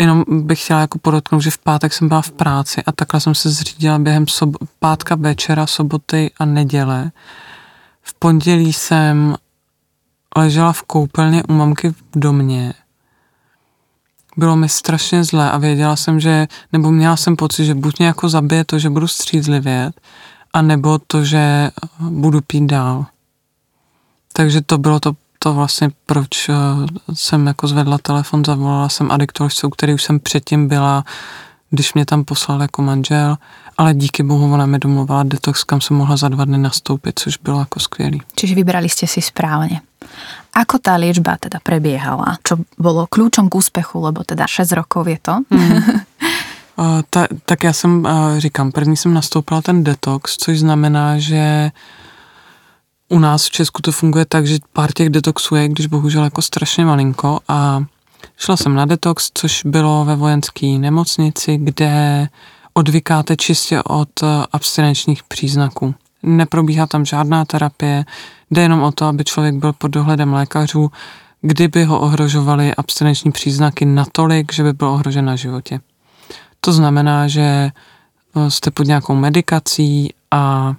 Jenom 0.00 0.24
bych 0.28 0.64
chtěla 0.64 0.80
jako 0.80 0.98
podotknout, 0.98 1.42
že 1.42 1.50
v 1.50 1.58
pátek 1.58 1.92
jsem 1.92 2.08
byla 2.08 2.22
v 2.22 2.30
práci 2.30 2.82
a 2.86 2.92
takhle 2.92 3.20
jsem 3.20 3.34
se 3.34 3.50
zřídila 3.50 3.98
během 3.98 4.24
sob- 4.24 4.56
pátka 4.78 5.14
večera, 5.14 5.66
soboty 5.66 6.30
a 6.38 6.44
neděle. 6.44 7.10
V 8.02 8.14
pondělí 8.14 8.72
jsem 8.72 9.36
ležela 10.36 10.72
v 10.72 10.82
koupelně 10.82 11.42
u 11.42 11.52
mamky 11.52 11.90
v 11.90 12.02
domě. 12.14 12.74
Bylo 14.36 14.56
mi 14.56 14.68
strašně 14.68 15.24
zlé 15.24 15.50
a 15.50 15.58
věděla 15.58 15.96
jsem, 15.96 16.20
že, 16.20 16.46
nebo 16.72 16.90
měla 16.90 17.16
jsem 17.16 17.36
pocit, 17.36 17.64
že 17.64 17.74
buď 17.74 17.98
mě 17.98 18.06
jako 18.06 18.28
zabije 18.28 18.64
to, 18.64 18.78
že 18.78 18.90
budu 18.90 19.08
střízlivět, 19.08 20.00
a 20.52 20.62
nebo 20.62 20.98
to, 21.06 21.24
že 21.24 21.70
budu 22.00 22.40
pít 22.40 22.66
dál. 22.66 23.06
Takže 24.38 24.60
to 24.60 24.78
bylo 24.78 25.00
to 25.00 25.14
to 25.38 25.54
vlastně, 25.54 25.90
proč 26.06 26.48
eh, 26.48 26.54
jsem 27.14 27.46
jako 27.46 27.68
zvedla 27.68 27.98
telefon, 27.98 28.44
zavolala 28.44 28.88
jsem 28.88 29.10
adiktoložce, 29.10 29.66
u 29.66 29.70
který 29.70 29.94
už 29.94 30.02
jsem 30.02 30.20
předtím 30.20 30.68
byla, 30.68 31.04
když 31.70 31.94
mě 31.94 32.06
tam 32.06 32.24
poslal 32.24 32.62
jako 32.62 32.82
manžel, 32.82 33.36
ale 33.76 33.94
díky 33.94 34.22
bohu 34.22 34.52
ona 34.52 34.66
mi 34.66 34.78
domluvila 34.78 35.22
detox, 35.22 35.64
kam 35.64 35.80
jsem 35.80 35.96
mohla 35.96 36.16
za 36.16 36.28
dva 36.28 36.44
dny 36.44 36.58
nastoupit, 36.58 37.18
což 37.18 37.36
bylo 37.36 37.58
jako 37.58 37.80
skvělý. 37.80 38.22
Čiže 38.36 38.54
vybrali 38.54 38.88
jste 38.88 39.06
si 39.06 39.22
správně. 39.22 39.80
Ako 40.54 40.78
tá 40.78 40.96
liečba 40.98 41.36
teda 41.38 41.58
prebiehala? 41.62 42.38
Čo 42.42 42.58
bolo 42.78 43.06
kľúčom 43.06 43.50
k 43.50 43.54
úspechu, 43.54 44.02
lebo 44.02 44.24
teda 44.24 44.46
6 44.46 44.72
rokov 44.72 45.06
je 45.06 45.18
to? 45.22 45.34
Mm. 45.50 45.70
Uh, 46.78 47.02
ta, 47.10 47.26
tak 47.44 47.64
já 47.64 47.72
jsem, 47.72 48.04
uh, 48.04 48.38
říkám, 48.38 48.72
první 48.72 48.96
jsem 48.96 49.14
nastoupila 49.14 49.62
ten 49.62 49.84
detox, 49.84 50.36
což 50.36 50.58
znamená, 50.58 51.18
že 51.18 51.70
u 53.08 53.18
nás 53.18 53.46
v 53.46 53.50
Česku 53.50 53.82
to 53.82 53.92
funguje 53.92 54.24
tak, 54.28 54.46
že 54.46 54.58
pár 54.72 54.92
těch 54.92 55.10
detoxů 55.10 55.54
je, 55.54 55.68
když 55.68 55.86
bohužel 55.86 56.24
jako 56.24 56.42
strašně 56.42 56.84
malinko 56.84 57.38
a 57.48 57.84
šla 58.36 58.56
jsem 58.56 58.74
na 58.74 58.84
detox, 58.84 59.30
což 59.34 59.62
bylo 59.64 60.04
ve 60.04 60.16
vojenské 60.16 60.66
nemocnici, 60.66 61.56
kde 61.56 62.28
odvykáte 62.74 63.36
čistě 63.36 63.82
od 63.82 64.08
abstinenčních 64.52 65.22
příznaků. 65.22 65.94
Neprobíhá 66.22 66.86
tam 66.86 67.04
žádná 67.04 67.44
terapie, 67.44 68.04
jde 68.50 68.62
jenom 68.62 68.82
o 68.82 68.92
to, 68.92 69.04
aby 69.04 69.24
člověk 69.24 69.54
byl 69.54 69.72
pod 69.72 69.88
dohledem 69.88 70.32
lékařů, 70.32 70.90
kdyby 71.40 71.84
ho 71.84 72.00
ohrožovaly 72.00 72.74
abstinenční 72.74 73.32
příznaky 73.32 73.84
natolik, 73.84 74.52
že 74.52 74.62
by 74.62 74.72
byl 74.72 74.88
ohrožen 74.88 75.24
na 75.24 75.36
životě. 75.36 75.80
To 76.60 76.72
znamená, 76.72 77.28
že 77.28 77.40
eh, 77.40 78.50
jste 78.50 78.70
pod 78.70 78.86
nějakou 78.86 79.14
medikací 79.14 80.12
a 80.30 80.74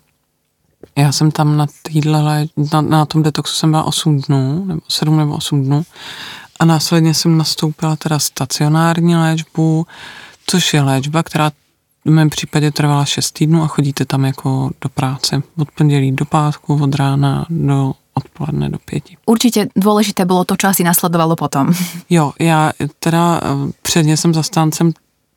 já 1.02 1.12
jsem 1.12 1.32
tam 1.32 1.58
na, 1.58 1.66
týhle, 1.82 2.48
na, 2.74 2.82
na 2.82 3.06
tom 3.06 3.24
detoxu 3.24 3.56
jsem 3.56 3.72
byla 3.72 3.84
8 3.84 4.22
dnů, 4.22 4.66
nebo 4.66 4.82
7 4.88 5.18
nebo 5.18 5.36
8 5.36 5.64
dnů 5.64 5.84
a 6.60 6.66
následně 6.66 7.14
jsem 7.14 7.38
nastoupila 7.38 7.96
teda 7.96 8.20
stacionární 8.20 9.16
léčbu, 9.16 9.88
což 10.46 10.74
je 10.74 10.82
léčba, 10.82 11.24
která 11.24 11.52
v 12.06 12.12
mém 12.12 12.30
případě 12.30 12.72
trvala 12.72 13.06
6 13.06 13.32
týdnů 13.32 13.64
a 13.64 13.68
chodíte 13.68 14.06
tam 14.06 14.26
jako 14.26 14.70
do 14.82 14.90
práce. 14.90 15.42
Od 15.58 15.72
pondělí 15.72 16.12
do 16.12 16.26
pátku, 16.26 16.84
od 16.84 16.96
rána 16.96 17.46
do 17.50 17.94
odpoledne 18.14 18.70
do 18.70 18.78
pěti. 18.86 19.18
Určitě 19.26 19.68
důležité 19.76 20.26
bylo 20.26 20.46
to, 20.46 20.56
co 20.62 20.68
asi 20.68 20.84
nasledovalo 20.84 21.36
potom. 21.36 21.74
Jo, 22.10 22.34
já 22.40 22.72
teda 23.00 23.42
eh, 23.44 23.72
předně 23.82 24.18
jsem 24.18 24.34
zastáncem 24.34 24.92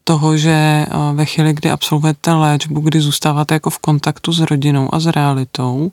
toho, 0.04 0.36
že 0.36 0.50
eh, 0.50 0.86
ve 1.12 1.24
chvíli, 1.24 1.52
kdy 1.52 1.70
absolvujete 1.70 2.32
léčbu, 2.32 2.80
kdy 2.80 3.00
zůstáváte 3.00 3.54
jako 3.54 3.70
v 3.70 3.78
kontaktu 3.78 4.32
s 4.32 4.40
rodinou 4.40 4.94
a 4.94 5.00
s 5.00 5.06
realitou 5.06 5.92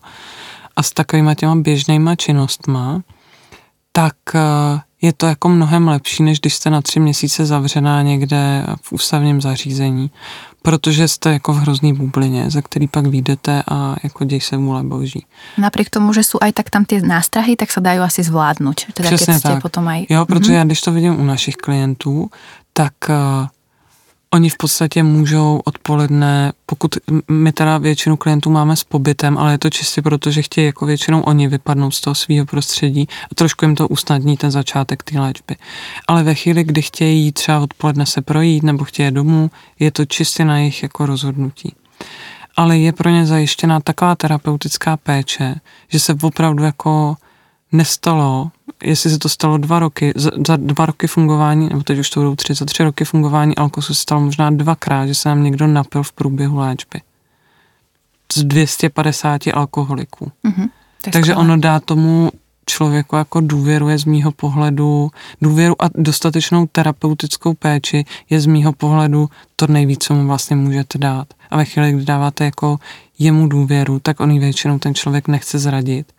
a 0.76 0.84
s 0.84 0.92
takovýma 0.92 1.36
těma 1.36 1.56
běžnýma 1.56 2.16
činnostma, 2.16 3.02
tak 3.92 4.16
eh, 4.36 4.80
je 5.02 5.14
to 5.14 5.26
jako 5.26 5.50
mnohem 5.50 5.88
lepší, 5.88 6.24
než 6.24 6.40
když 6.40 6.54
jste 6.54 6.70
na 6.70 6.82
tři 6.82 7.00
měsíce 7.00 7.46
zavřená 7.46 8.02
někde 8.02 8.66
v 8.82 8.92
ústavním 8.92 9.42
zařízení, 9.42 10.12
protože 10.62 11.08
jste 11.08 11.34
jako 11.34 11.54
v 11.54 11.58
hrozný 11.58 11.94
bublině, 11.94 12.52
ze 12.52 12.62
který 12.62 12.88
pak 12.88 13.06
vyjdete 13.06 13.64
a 13.72 13.96
jako 14.04 14.24
děj 14.24 14.42
se 14.42 14.58
vůle 14.58 14.84
boží. 14.84 15.26
Napriek 15.58 15.90
tomu, 15.90 16.14
že 16.14 16.24
jsou 16.24 16.38
aj 16.42 16.52
tak 16.52 16.70
tam 16.70 16.86
ty 16.86 17.02
nástrahy, 17.02 17.56
tak 17.56 17.72
se 17.72 17.82
dají 17.82 18.00
asi 18.00 18.24
zvládnout. 18.24 18.82
Teda 18.94 19.10
Přesně 19.10 19.40
tak. 19.40 19.62
potom 19.62 19.88
aj... 19.88 20.06
Jo, 20.10 20.26
protože 20.26 20.52
mm-hmm. 20.52 20.56
já 20.56 20.64
když 20.64 20.82
to 20.82 20.92
vidím 20.92 21.20
u 21.20 21.24
našich 21.24 21.56
klientů, 21.56 22.30
tak 22.74 22.94
uh, 23.10 23.48
Oni 24.34 24.50
v 24.50 24.58
podstatě 24.58 25.04
můžou 25.04 25.62
odpoledne, 25.66 26.54
pokud 26.66 26.96
my 27.32 27.52
teda 27.52 27.78
většinu 27.78 28.18
klientů 28.18 28.50
máme 28.50 28.76
s 28.76 28.84
pobytem, 28.84 29.38
ale 29.38 29.52
je 29.52 29.58
to 29.58 29.70
čistě 29.70 30.02
proto, 30.02 30.32
že 30.32 30.42
chtějí 30.42 30.66
jako 30.66 30.86
většinou 30.86 31.22
oni 31.22 31.48
vypadnout 31.48 31.92
z 31.92 32.02
toho 32.02 32.16
svého 32.16 32.46
prostředí 32.46 33.08
a 33.32 33.36
trošku 33.36 33.66
jim 33.66 33.76
to 33.76 33.88
usnadní 33.88 34.38
ten 34.38 34.52
začátek 34.52 35.04
té 35.04 35.20
léčby. 35.20 35.56
Ale 36.08 36.24
ve 36.24 36.36
chvíli, 36.36 36.64
kdy 36.64 36.82
chtějí 36.82 37.32
třeba 37.32 37.60
odpoledne 37.60 38.06
se 38.06 38.22
projít 38.22 38.64
nebo 38.64 38.84
chtějí 38.84 39.12
domů, 39.12 39.52
je 39.80 39.92
to 39.92 40.06
čistě 40.06 40.46
na 40.46 40.58
jejich 40.58 40.84
jako 40.84 41.06
rozhodnutí. 41.06 41.76
Ale 42.58 42.78
je 42.78 42.94
pro 42.94 43.10
ně 43.10 43.26
zajištěná 43.26 43.80
taková 43.80 44.16
terapeutická 44.16 44.98
péče, 44.98 45.56
že 45.88 46.00
se 46.00 46.16
opravdu 46.22 46.64
jako 46.64 47.16
nestalo, 47.72 48.52
jestli 48.84 49.10
se 49.10 49.20
to 49.20 49.30
stalo 49.30 49.58
dva 49.58 49.80
roky, 49.80 50.14
za, 50.16 50.32
za 50.48 50.56
dva 50.56 50.86
roky 50.86 51.08
fungování, 51.08 51.70
nebo 51.70 51.84
teď 51.84 52.00
už 52.00 52.10
to 52.10 52.20
budou 52.20 52.36
tři, 52.36 52.54
za 52.54 52.66
tři 52.66 52.84
roky 52.84 53.06
fungování 53.06 53.56
alkosu 53.56 53.94
se 53.94 54.02
stalo 54.02 54.22
možná 54.22 54.50
dvakrát, 54.50 55.08
že 55.08 55.16
se 55.16 55.30
nám 55.30 55.44
někdo 55.44 55.68
napil 55.68 56.04
v 56.04 56.12
průběhu 56.12 56.58
léčby. 56.58 57.02
Z 58.34 58.44
250 58.44 59.42
alkoholiků. 59.54 60.32
Mm-hmm, 60.46 60.70
Takže 61.12 61.36
ono 61.36 61.58
dá 61.58 61.80
tomu 61.80 62.32
člověku 62.70 63.16
jako 63.16 63.42
důvěru 63.42 63.90
je 63.90 63.98
z 63.98 64.06
mýho 64.06 64.32
pohledu, 64.32 65.12
důvěru 65.42 65.82
a 65.84 65.90
dostatečnou 65.96 66.68
terapeutickou 66.72 67.54
péči 67.54 68.06
je 68.30 68.42
z 68.42 68.46
mýho 68.46 68.74
pohledu 68.74 69.30
to 69.56 69.68
nejvíc, 69.68 70.04
co 70.04 70.14
mu 70.14 70.28
vlastně 70.28 70.56
můžete 70.56 70.98
dát. 70.98 71.28
A 71.50 71.58
ve 71.58 71.66
chvíli, 71.66 71.92
kdy 71.92 72.06
dáváte 72.06 72.46
jako 72.46 72.80
jemu 73.20 73.48
důvěru, 73.48 74.00
tak 74.00 74.20
on 74.20 74.40
většinou 74.40 74.80
ten 74.80 74.96
člověk 74.96 75.28
nechce 75.28 75.60
zradit. 75.60 76.14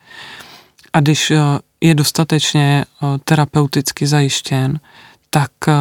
A 0.92 1.00
když 1.00 1.30
eh, 1.30 1.38
je 1.80 1.94
dostatečně 1.94 2.84
eh, 2.84 3.06
terapeuticky 3.24 4.06
zajištěn, 4.06 4.80
tak 5.30 5.50
eh, 5.68 5.72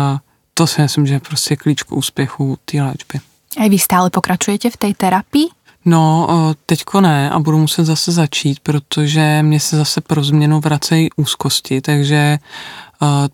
to 0.54 0.68
si 0.68 0.82
myslím, 0.82 1.08
že 1.08 1.14
je 1.14 1.20
prostě 1.20 1.56
klíč 1.56 1.84
k 1.84 1.92
úspěchu 1.92 2.58
té 2.66 2.82
léčby. 2.82 3.20
A 3.58 3.70
vy 3.70 3.80
stále 3.80 4.10
pokračujete 4.10 4.70
v 4.70 4.78
té 4.78 4.94
terapii? 4.94 5.48
No, 5.86 6.28
teďko 6.66 7.02
ne 7.02 7.30
a 7.30 7.40
budu 7.40 7.58
muset 7.58 7.86
zase 7.86 8.12
začít, 8.12 8.60
protože 8.60 9.40
mě 9.44 9.60
se 9.60 9.78
zase 9.78 10.02
pro 10.02 10.24
změnu 10.24 10.60
vracejí 10.60 11.10
úzkosti, 11.16 11.82
takže 11.82 12.38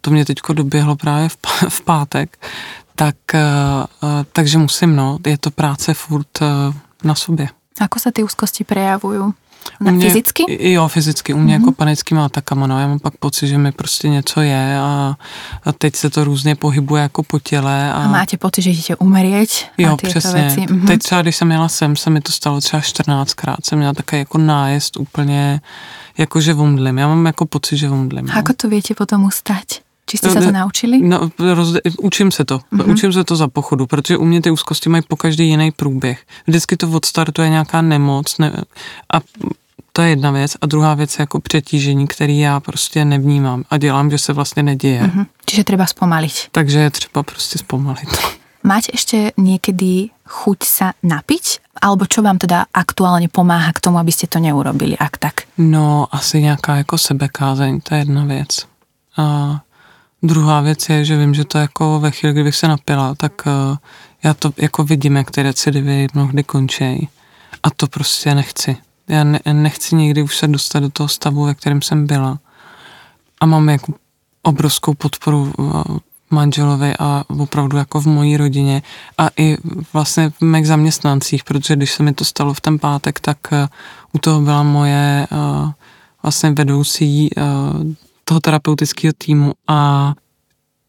to 0.01 0.11
mě 0.11 0.25
teďko 0.25 0.53
doběhlo 0.53 0.95
právě 0.95 1.29
v 1.69 1.81
pátek, 1.85 2.45
tak, 2.95 3.15
takže 4.31 4.57
musím, 4.57 4.95
no, 4.95 5.17
je 5.25 5.37
to 5.37 5.51
práce 5.51 5.93
furt 5.93 6.39
na 7.03 7.15
sobě. 7.15 7.47
Ako 7.81 7.99
se 7.99 8.11
ty 8.11 8.23
úzkosti 8.23 8.63
prejavují? 8.63 9.33
Na 9.79 9.91
mě, 9.91 10.05
fyzicky? 10.05 10.71
Jo, 10.71 10.87
fyzicky. 10.87 11.33
U 11.33 11.37
mě 11.37 11.45
mm-hmm. 11.45 11.59
jako 11.59 11.65
mhm. 11.65 11.73
panickými 11.73 12.21
atakama, 12.21 12.67
no. 12.67 12.79
Já 12.79 12.87
mám 12.87 12.99
pak 12.99 13.17
pocit, 13.17 13.47
že 13.47 13.57
mi 13.57 13.71
prostě 13.71 14.09
něco 14.09 14.41
je 14.41 14.79
a, 14.79 15.15
a 15.63 15.71
teď 15.71 15.95
se 15.95 16.09
to 16.09 16.23
různě 16.23 16.55
pohybuje 16.55 17.01
jako 17.01 17.23
po 17.23 17.39
těle. 17.39 17.93
A, 17.93 18.03
a 18.03 18.07
máte 18.07 18.37
pocit, 18.37 18.61
že 18.61 18.69
jdete 18.69 18.95
umřít? 18.95 19.49
Jo, 19.77 19.97
přesně. 19.97 20.41
Věci. 20.41 20.59
Mm-hmm. 20.59 20.87
Teď 20.87 20.99
třeba, 20.99 21.21
když 21.21 21.35
jsem 21.35 21.51
jela 21.51 21.69
sem, 21.69 21.95
se 21.95 22.09
mi 22.09 22.21
to 22.21 22.31
stalo 22.31 22.61
třeba 22.61 22.81
14krát. 22.81 23.55
Jsem 23.63 23.77
měla 23.77 23.93
takový 23.93 24.19
jako 24.19 24.37
nájezd 24.37 24.97
úplně, 24.97 25.61
jako 26.17 26.41
že 26.41 26.53
vomdlím. 26.53 26.97
Já 26.97 27.07
mám 27.07 27.25
jako 27.25 27.45
pocit, 27.45 27.77
že 27.77 27.89
vomdlím. 27.89 28.29
A 28.31 28.33
no. 28.33 28.39
ako 28.39 28.53
to 28.53 28.69
víte 28.69 28.93
potom 28.95 29.23
ustať? 29.23 29.84
Či 30.09 30.17
jste 30.17 30.29
se 30.29 30.41
to 30.41 30.51
naučili? 30.51 31.01
No, 31.01 31.29
rozde, 31.39 31.79
učím 31.97 32.31
se 32.31 32.45
to. 32.45 32.57
Mm-hmm. 32.57 32.91
Učím 32.91 33.13
se 33.13 33.23
to 33.23 33.35
za 33.35 33.47
pochodu, 33.47 33.87
protože 33.87 34.17
u 34.17 34.25
mě 34.25 34.41
ty 34.41 34.51
úzkosti 34.51 34.89
mají 34.89 35.03
po 35.07 35.15
každý 35.15 35.47
jiný 35.47 35.71
průběh. 35.71 36.19
Vždycky 36.47 36.77
to 36.77 36.89
odstartuje 36.89 37.49
nějaká 37.49 37.81
nemoc 37.81 38.37
ne, 38.37 38.51
a 39.13 39.17
to 39.91 40.01
je 40.01 40.09
jedna 40.09 40.31
věc. 40.31 40.57
A 40.61 40.65
druhá 40.65 40.93
věc 40.93 41.19
je 41.19 41.23
jako 41.23 41.39
přetížení, 41.39 42.07
který 42.07 42.39
já 42.39 42.59
prostě 42.59 43.05
nevnímám 43.05 43.63
a 43.69 43.77
dělám, 43.77 44.11
že 44.11 44.17
se 44.17 44.33
vlastně 44.33 44.63
neděje. 44.63 45.01
Mm-hmm. 45.01 45.25
Čiže 45.45 45.63
třeba 45.63 45.85
zpomalit. 45.85 46.33
Takže 46.51 46.79
je 46.79 46.91
třeba 46.91 47.23
prostě 47.23 47.59
zpomalit. 47.59 48.09
Máte 48.63 48.87
ještě 48.93 49.31
někdy 49.37 50.09
chuť 50.25 50.59
sa 50.65 50.97
napiť? 51.03 51.61
Alebo 51.81 52.09
čo 52.09 52.25
vám 52.25 52.37
teda 52.41 52.65
aktuálně 52.73 53.29
pomáhá 53.29 53.69
k 53.73 53.79
tomu, 53.79 53.97
abyste 54.01 54.27
to 54.27 54.39
neurobili, 54.39 54.97
ak 54.97 55.17
tak? 55.17 55.35
No, 55.57 56.07
asi 56.11 56.41
nějaká 56.41 56.75
jako 56.75 56.97
sebekázeň, 56.97 57.81
to 57.81 57.93
je 57.93 58.01
jedna 58.01 58.25
věc. 58.25 58.65
A 59.17 59.59
Druhá 60.25 60.61
věc 60.61 60.89
je, 60.89 61.05
že 61.05 61.17
vím, 61.17 61.33
že 61.33 61.45
to 61.45 61.57
jako 61.57 61.99
ve 61.99 62.11
chvíli, 62.11 62.33
kdybych 62.33 62.55
se 62.55 62.67
napila, 62.67 63.15
tak 63.15 63.33
uh, 63.45 63.77
já 64.23 64.33
to 64.33 64.51
jako 64.57 64.83
vidím, 64.83 65.15
jak 65.15 65.31
ty 65.31 65.43
recidivy 65.43 66.07
mnohdy 66.13 66.43
končí. 66.43 67.09
A 67.63 67.69
to 67.69 67.87
prostě 67.87 68.35
nechci. 68.35 68.77
Já 69.07 69.23
ne, 69.23 69.39
nechci 69.53 69.95
nikdy 69.95 70.21
už 70.21 70.37
se 70.37 70.47
dostat 70.47 70.79
do 70.79 70.89
toho 70.89 71.07
stavu, 71.07 71.45
ve 71.45 71.53
kterém 71.53 71.81
jsem 71.81 72.07
byla. 72.07 72.39
A 73.39 73.45
mám 73.45 73.69
jako 73.69 73.93
obrovskou 74.41 74.93
podporu 74.93 75.53
uh, 75.57 75.83
manželovi 76.29 76.93
a 76.99 77.23
opravdu 77.27 77.77
jako 77.77 78.01
v 78.01 78.05
mojí 78.05 78.37
rodině 78.37 78.81
a 79.17 79.29
i 79.37 79.57
vlastně 79.93 80.29
v 80.29 80.41
mých 80.41 80.67
zaměstnancích, 80.67 81.43
protože 81.43 81.75
když 81.75 81.91
se 81.93 82.03
mi 82.03 82.13
to 82.13 82.25
stalo 82.25 82.53
v 82.53 82.61
ten 82.61 82.79
pátek, 82.79 83.19
tak 83.19 83.37
uh, 83.51 83.57
u 84.13 84.17
toho 84.17 84.41
byla 84.41 84.63
moje 84.63 85.27
uh, 85.31 85.71
vlastně 86.23 86.51
vedoucí 86.51 87.29
toho 88.25 88.39
terapeutického 88.39 89.13
týmu 89.17 89.53
a 89.67 90.13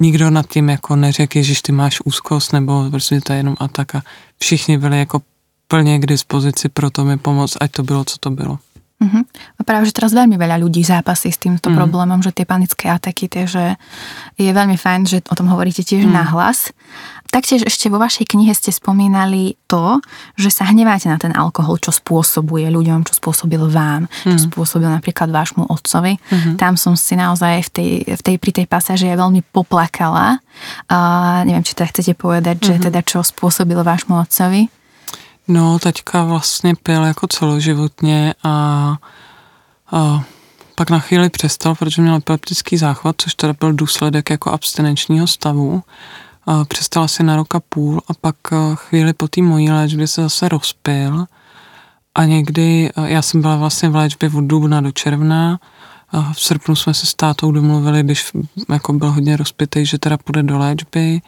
nikdo 0.00 0.30
nad 0.30 0.46
tím 0.46 0.68
jako 0.68 0.96
neřekl, 0.96 1.42
že 1.42 1.62
ty 1.62 1.72
máš 1.72 2.00
úzkost 2.04 2.52
nebo 2.52 2.90
prostě 2.90 3.20
to 3.20 3.32
je 3.32 3.38
jenom 3.38 3.56
ataka. 3.60 4.02
Všichni 4.38 4.78
byli 4.78 4.98
jako 4.98 5.22
plně 5.68 5.98
k 5.98 6.06
dispozici 6.06 6.68
pro 6.68 6.90
to 6.90 7.04
mi 7.04 7.16
pomoct, 7.16 7.56
ať 7.60 7.70
to 7.72 7.82
bylo, 7.82 8.04
co 8.04 8.18
to 8.18 8.30
bylo. 8.30 8.58
Uh-huh. 8.96 9.28
A 9.28 9.60
práve, 9.60 9.84
že 9.84 9.92
teraz 9.92 10.16
veľmi 10.16 10.40
veľa 10.40 10.56
ľudí 10.56 10.80
zápasí 10.80 11.28
s 11.28 11.36
týmto 11.36 11.68
mm. 11.68 11.76
problémom, 11.76 12.24
že 12.24 12.32
tie 12.32 12.48
panické 12.48 12.88
ataky, 12.88 13.28
takže 13.28 13.76
je 14.40 14.48
veľmi 14.48 14.80
fajn, 14.80 15.00
že 15.04 15.18
o 15.28 15.36
tom 15.36 15.52
hovoríte 15.52 15.84
tiež 15.84 16.08
mm. 16.08 16.16
nahlas. 16.16 16.72
Taktiež 17.28 17.68
ešte 17.68 17.92
vo 17.92 18.00
vašej 18.00 18.24
knihe 18.32 18.56
ste 18.56 18.72
spomínali 18.72 19.60
to, 19.68 20.00
že 20.40 20.48
sa 20.48 20.64
hneváte 20.64 21.12
na 21.12 21.20
ten 21.20 21.36
alkohol, 21.36 21.76
čo 21.76 21.92
spôsobuje 21.92 22.72
ľuďom, 22.72 23.04
čo 23.04 23.20
spôsobil 23.20 23.60
vám, 23.68 24.08
mm. 24.08 24.32
čo 24.32 24.48
spôsobil 24.48 24.88
napríklad 24.88 25.28
vášmu 25.28 25.68
otcovi. 25.68 26.16
Mm-hmm. 26.16 26.54
Tam 26.56 26.80
som 26.80 26.96
si 26.96 27.20
naozaj 27.20 27.68
v 27.68 27.70
tej, 27.76 27.90
v 28.16 28.22
tej, 28.24 28.36
pri 28.40 28.52
tej 28.62 28.66
pasáži 28.70 29.12
veľmi 29.12 29.44
poplakala. 29.52 30.40
A 30.88 30.98
neviem, 31.44 31.66
či 31.66 31.76
teda 31.76 31.92
chcete 31.92 32.16
povedať, 32.16 32.64
mm-hmm. 32.64 32.80
že 32.80 32.84
teda 32.88 33.00
čo 33.04 33.20
spôsobilo 33.20 33.84
vášmu 33.84 34.16
otcovi? 34.24 34.72
No, 35.48 35.78
taťka 35.78 36.24
vlastně 36.24 36.74
pil 36.82 37.04
jako 37.04 37.26
celoživotně 37.26 38.34
a, 38.44 38.96
a 39.92 40.24
pak 40.74 40.90
na 40.90 40.98
chvíli 40.98 41.30
přestal, 41.30 41.74
protože 41.74 42.02
měl 42.02 42.14
epileptický 42.14 42.76
záchvat, 42.76 43.16
což 43.18 43.34
teda 43.34 43.52
byl 43.60 43.72
důsledek 43.72 44.30
jako 44.30 44.50
abstinenčního 44.50 45.26
stavu. 45.26 45.82
A 46.46 46.64
přestal 46.64 47.02
asi 47.02 47.22
na 47.22 47.36
rok 47.36 47.54
a 47.54 47.60
půl 47.60 48.00
a 48.08 48.14
pak 48.20 48.36
chvíli 48.74 49.12
po 49.12 49.28
té 49.28 49.42
mojí 49.42 49.70
léčbě 49.70 50.06
se 50.06 50.22
zase 50.22 50.48
rozpil 50.48 51.26
a 52.14 52.24
někdy, 52.24 52.90
já 53.04 53.22
jsem 53.22 53.40
byla 53.40 53.56
vlastně 53.56 53.88
v 53.88 53.96
léčbě 53.96 54.30
od 54.34 54.44
dubna 54.44 54.80
do 54.80 54.92
června, 54.92 55.58
a 56.12 56.32
v 56.32 56.40
srpnu 56.40 56.76
jsme 56.76 56.94
se 56.94 57.06
s 57.06 57.14
tátou 57.14 57.52
domluvili, 57.52 58.02
když 58.02 58.32
jako 58.68 58.92
byl 58.92 59.12
hodně 59.12 59.36
rozpitý, 59.36 59.86
že 59.86 59.98
teda 59.98 60.16
půjde 60.16 60.42
do 60.42 60.58
léčby, 60.58 61.20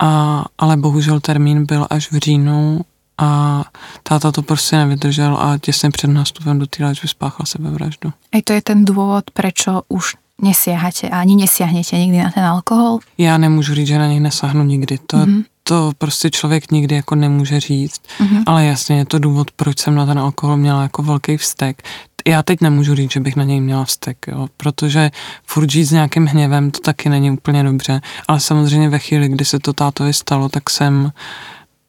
a, 0.00 0.44
ale 0.58 0.76
bohužel 0.76 1.20
termín 1.20 1.66
byl 1.66 1.86
až 1.90 2.12
v 2.12 2.16
říjnu 2.16 2.80
a 3.18 3.64
táta 4.02 4.32
to 4.32 4.42
prostě 4.42 4.76
nevydržel 4.76 5.36
a 5.40 5.58
těsně 5.58 5.90
před 5.90 6.08
nástupem 6.08 6.58
do 6.58 6.66
té 6.66 6.84
léčby 6.84 7.08
spáchal 7.08 7.46
sebevraždu. 7.46 8.12
A 8.32 8.42
to 8.44 8.52
je 8.52 8.62
ten 8.62 8.84
důvod, 8.84 9.24
proč 9.32 9.54
už 9.88 10.14
nesiahate 10.42 11.08
a 11.08 11.20
ani 11.20 11.36
nesiahnete 11.36 11.98
nikdy 11.98 12.18
na 12.18 12.30
ten 12.30 12.44
alkohol? 12.44 12.98
Já 13.18 13.38
nemůžu 13.38 13.74
říct, 13.74 13.86
že 13.86 13.98
na 13.98 14.06
něj 14.06 14.20
nesáhnu 14.20 14.64
nikdy. 14.64 14.98
To, 15.06 15.16
mm-hmm. 15.16 15.44
to 15.62 15.92
prostě 15.98 16.30
člověk 16.30 16.70
nikdy 16.70 16.94
jako 16.94 17.14
nemůže 17.14 17.60
říct, 17.60 18.00
mm-hmm. 18.18 18.42
ale 18.46 18.64
jasně 18.64 18.96
je 18.96 19.04
to 19.04 19.18
důvod, 19.18 19.50
proč 19.50 19.78
jsem 19.78 19.94
na 19.94 20.06
ten 20.06 20.18
alkohol 20.18 20.56
měla 20.56 20.82
jako 20.82 21.02
velký 21.02 21.36
vztek. 21.36 21.82
Já 22.26 22.42
teď 22.42 22.60
nemůžu 22.60 22.94
říct, 22.94 23.12
že 23.12 23.20
bych 23.20 23.36
na 23.36 23.44
něj 23.44 23.60
měla 23.60 23.84
vztek, 23.84 24.26
jo, 24.28 24.46
protože 24.56 25.10
furt 25.46 25.70
žít 25.70 25.84
s 25.84 25.90
nějakým 25.90 26.26
hněvem, 26.26 26.70
to 26.70 26.80
taky 26.80 27.08
není 27.08 27.30
úplně 27.30 27.62
dobře, 27.62 28.00
ale 28.28 28.40
samozřejmě 28.40 28.88
ve 28.88 28.98
chvíli, 28.98 29.28
kdy 29.28 29.44
se 29.44 29.58
to 29.58 29.72
tátovi 29.72 30.12
stalo, 30.12 30.48
tak 30.48 30.70
jsem, 30.70 31.12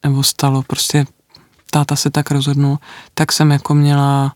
nebo 0.04 0.22
stalo, 0.22 0.62
prostě 0.62 1.06
táta 1.70 1.96
se 1.96 2.10
tak 2.10 2.30
rozhodnul, 2.30 2.78
tak 3.14 3.32
jsem 3.32 3.50
jako 3.50 3.74
měla 3.74 4.34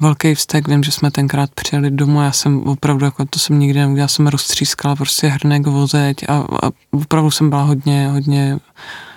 velký 0.00 0.34
vztek, 0.34 0.68
vím, 0.68 0.82
že 0.82 0.92
jsme 0.92 1.10
tenkrát 1.10 1.50
přijeli 1.54 1.90
domů, 1.90 2.22
já 2.22 2.32
jsem 2.32 2.62
opravdu, 2.62 3.04
jako 3.04 3.24
to 3.24 3.38
jsem 3.38 3.58
nikdy 3.58 3.78
neudělala, 3.78 4.08
jsem 4.08 4.26
roztřískala 4.26 4.96
prostě 4.96 5.26
hrnek 5.26 5.66
vozeď 5.66 6.16
a, 6.28 6.34
a 6.34 6.70
opravdu 6.90 7.30
jsem 7.30 7.50
byla 7.50 7.62
hodně, 7.62 8.08
hodně 8.08 8.58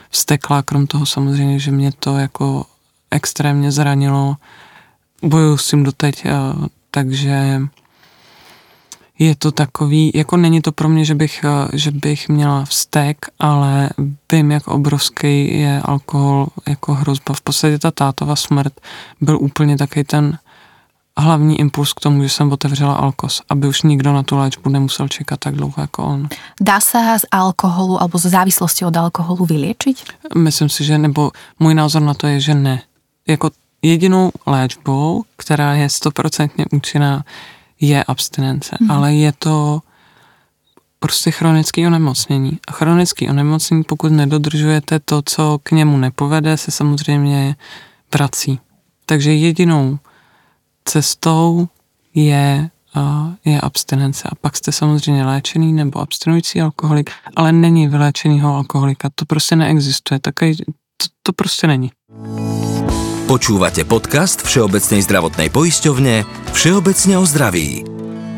vzteklá, 0.09 0.61
krom 0.61 0.87
toho 0.87 1.05
samozřejmě, 1.05 1.59
že 1.59 1.71
mě 1.71 1.91
to 1.99 2.17
jako 2.17 2.65
extrémně 3.11 3.71
zranilo, 3.71 4.35
bojuju 5.23 5.57
s 5.57 5.69
tím 5.69 5.83
doteď, 5.83 6.25
a, 6.25 6.55
takže 6.91 7.61
je 9.19 9.35
to 9.35 9.51
takový, 9.51 10.11
jako 10.15 10.37
není 10.37 10.61
to 10.61 10.71
pro 10.71 10.89
mě, 10.89 11.05
že 11.05 11.15
bych, 11.15 11.43
eh, 11.43 11.77
že 11.77 11.91
bych 11.91 12.29
měla 12.29 12.65
vztek, 12.65 13.25
ale 13.39 13.89
vím, 14.31 14.51
jak 14.51 14.67
obrovský 14.67 15.59
je 15.59 15.81
alkohol 15.81 16.47
jako 16.67 16.93
hrozba. 16.93 17.33
V 17.33 17.41
podstatě 17.41 17.79
ta 17.79 17.91
tátova 17.91 18.35
smrt 18.35 18.73
byl 19.21 19.37
úplně 19.41 19.77
taky 19.77 20.03
ten 20.03 20.37
hlavní 21.17 21.59
impuls 21.59 21.93
k 21.93 21.99
tomu, 21.99 22.23
že 22.23 22.29
jsem 22.29 22.51
otevřela 22.51 22.93
Alkos, 22.93 23.41
aby 23.49 23.67
už 23.67 23.81
nikdo 23.81 24.13
na 24.13 24.23
tu 24.23 24.37
léčbu 24.37 24.69
nemusel 24.69 25.07
čekat 25.07 25.39
tak 25.39 25.55
dlouho 25.55 25.73
jako 25.77 26.03
on. 26.03 26.27
Dá 26.61 26.79
se 26.79 27.17
z 27.17 27.25
alkoholu 27.31 28.01
alebo 28.01 28.17
z 28.17 28.25
závislosti 28.25 28.85
od 28.85 28.97
alkoholu 28.97 29.45
vyléčit? 29.45 29.97
Myslím 30.37 30.69
si, 30.69 30.83
že, 30.83 30.97
nebo 30.97 31.31
můj 31.59 31.73
názor 31.73 32.01
na 32.01 32.13
to 32.13 32.27
je, 32.27 32.39
že 32.39 32.55
ne. 32.55 32.81
Jako 33.27 33.49
jedinou 33.81 34.31
léčbou, 34.45 35.23
která 35.37 35.73
je 35.73 35.89
stoprocentně 35.89 36.65
účinná, 36.71 37.23
je 37.87 38.03
abstinence, 38.03 38.77
hmm. 38.79 38.91
ale 38.91 39.13
je 39.15 39.31
to 39.31 39.81
prostě 40.99 41.31
chronické 41.31 41.87
onemocnění. 41.87 42.59
A 42.67 42.71
chronické 42.71 43.29
onemocnění, 43.29 43.83
pokud 43.83 44.11
nedodržujete 44.11 44.99
to, 44.99 45.21
co 45.25 45.59
k 45.63 45.71
němu 45.71 45.97
nepovede, 45.97 46.57
se 46.57 46.71
samozřejmě 46.71 47.55
vrací. 48.13 48.59
Takže 49.05 49.33
jedinou 49.33 49.99
cestou 50.85 51.67
je, 52.15 52.69
je 53.45 53.61
abstinence. 53.61 54.29
A 54.31 54.35
pak 54.35 54.57
jste 54.57 54.71
samozřejmě 54.71 55.25
léčený 55.25 55.73
nebo 55.73 55.99
abstinující 55.99 56.61
alkoholik, 56.61 57.11
ale 57.35 57.51
není 57.51 57.87
vyléčenýho 57.87 58.55
alkoholika. 58.55 59.09
To 59.15 59.25
prostě 59.25 59.55
neexistuje. 59.55 60.19
Takový, 60.19 60.55
to, 60.97 61.07
to 61.23 61.33
prostě 61.33 61.67
není. 61.67 61.91
Počúvate 63.23 63.87
podcast 63.87 64.43
Všeobecnej 64.43 64.99
zdravotnej 64.99 65.47
poisťovne 65.47 66.27
Všeobecne 66.51 67.15
o 67.15 67.23
zdraví. 67.23 67.87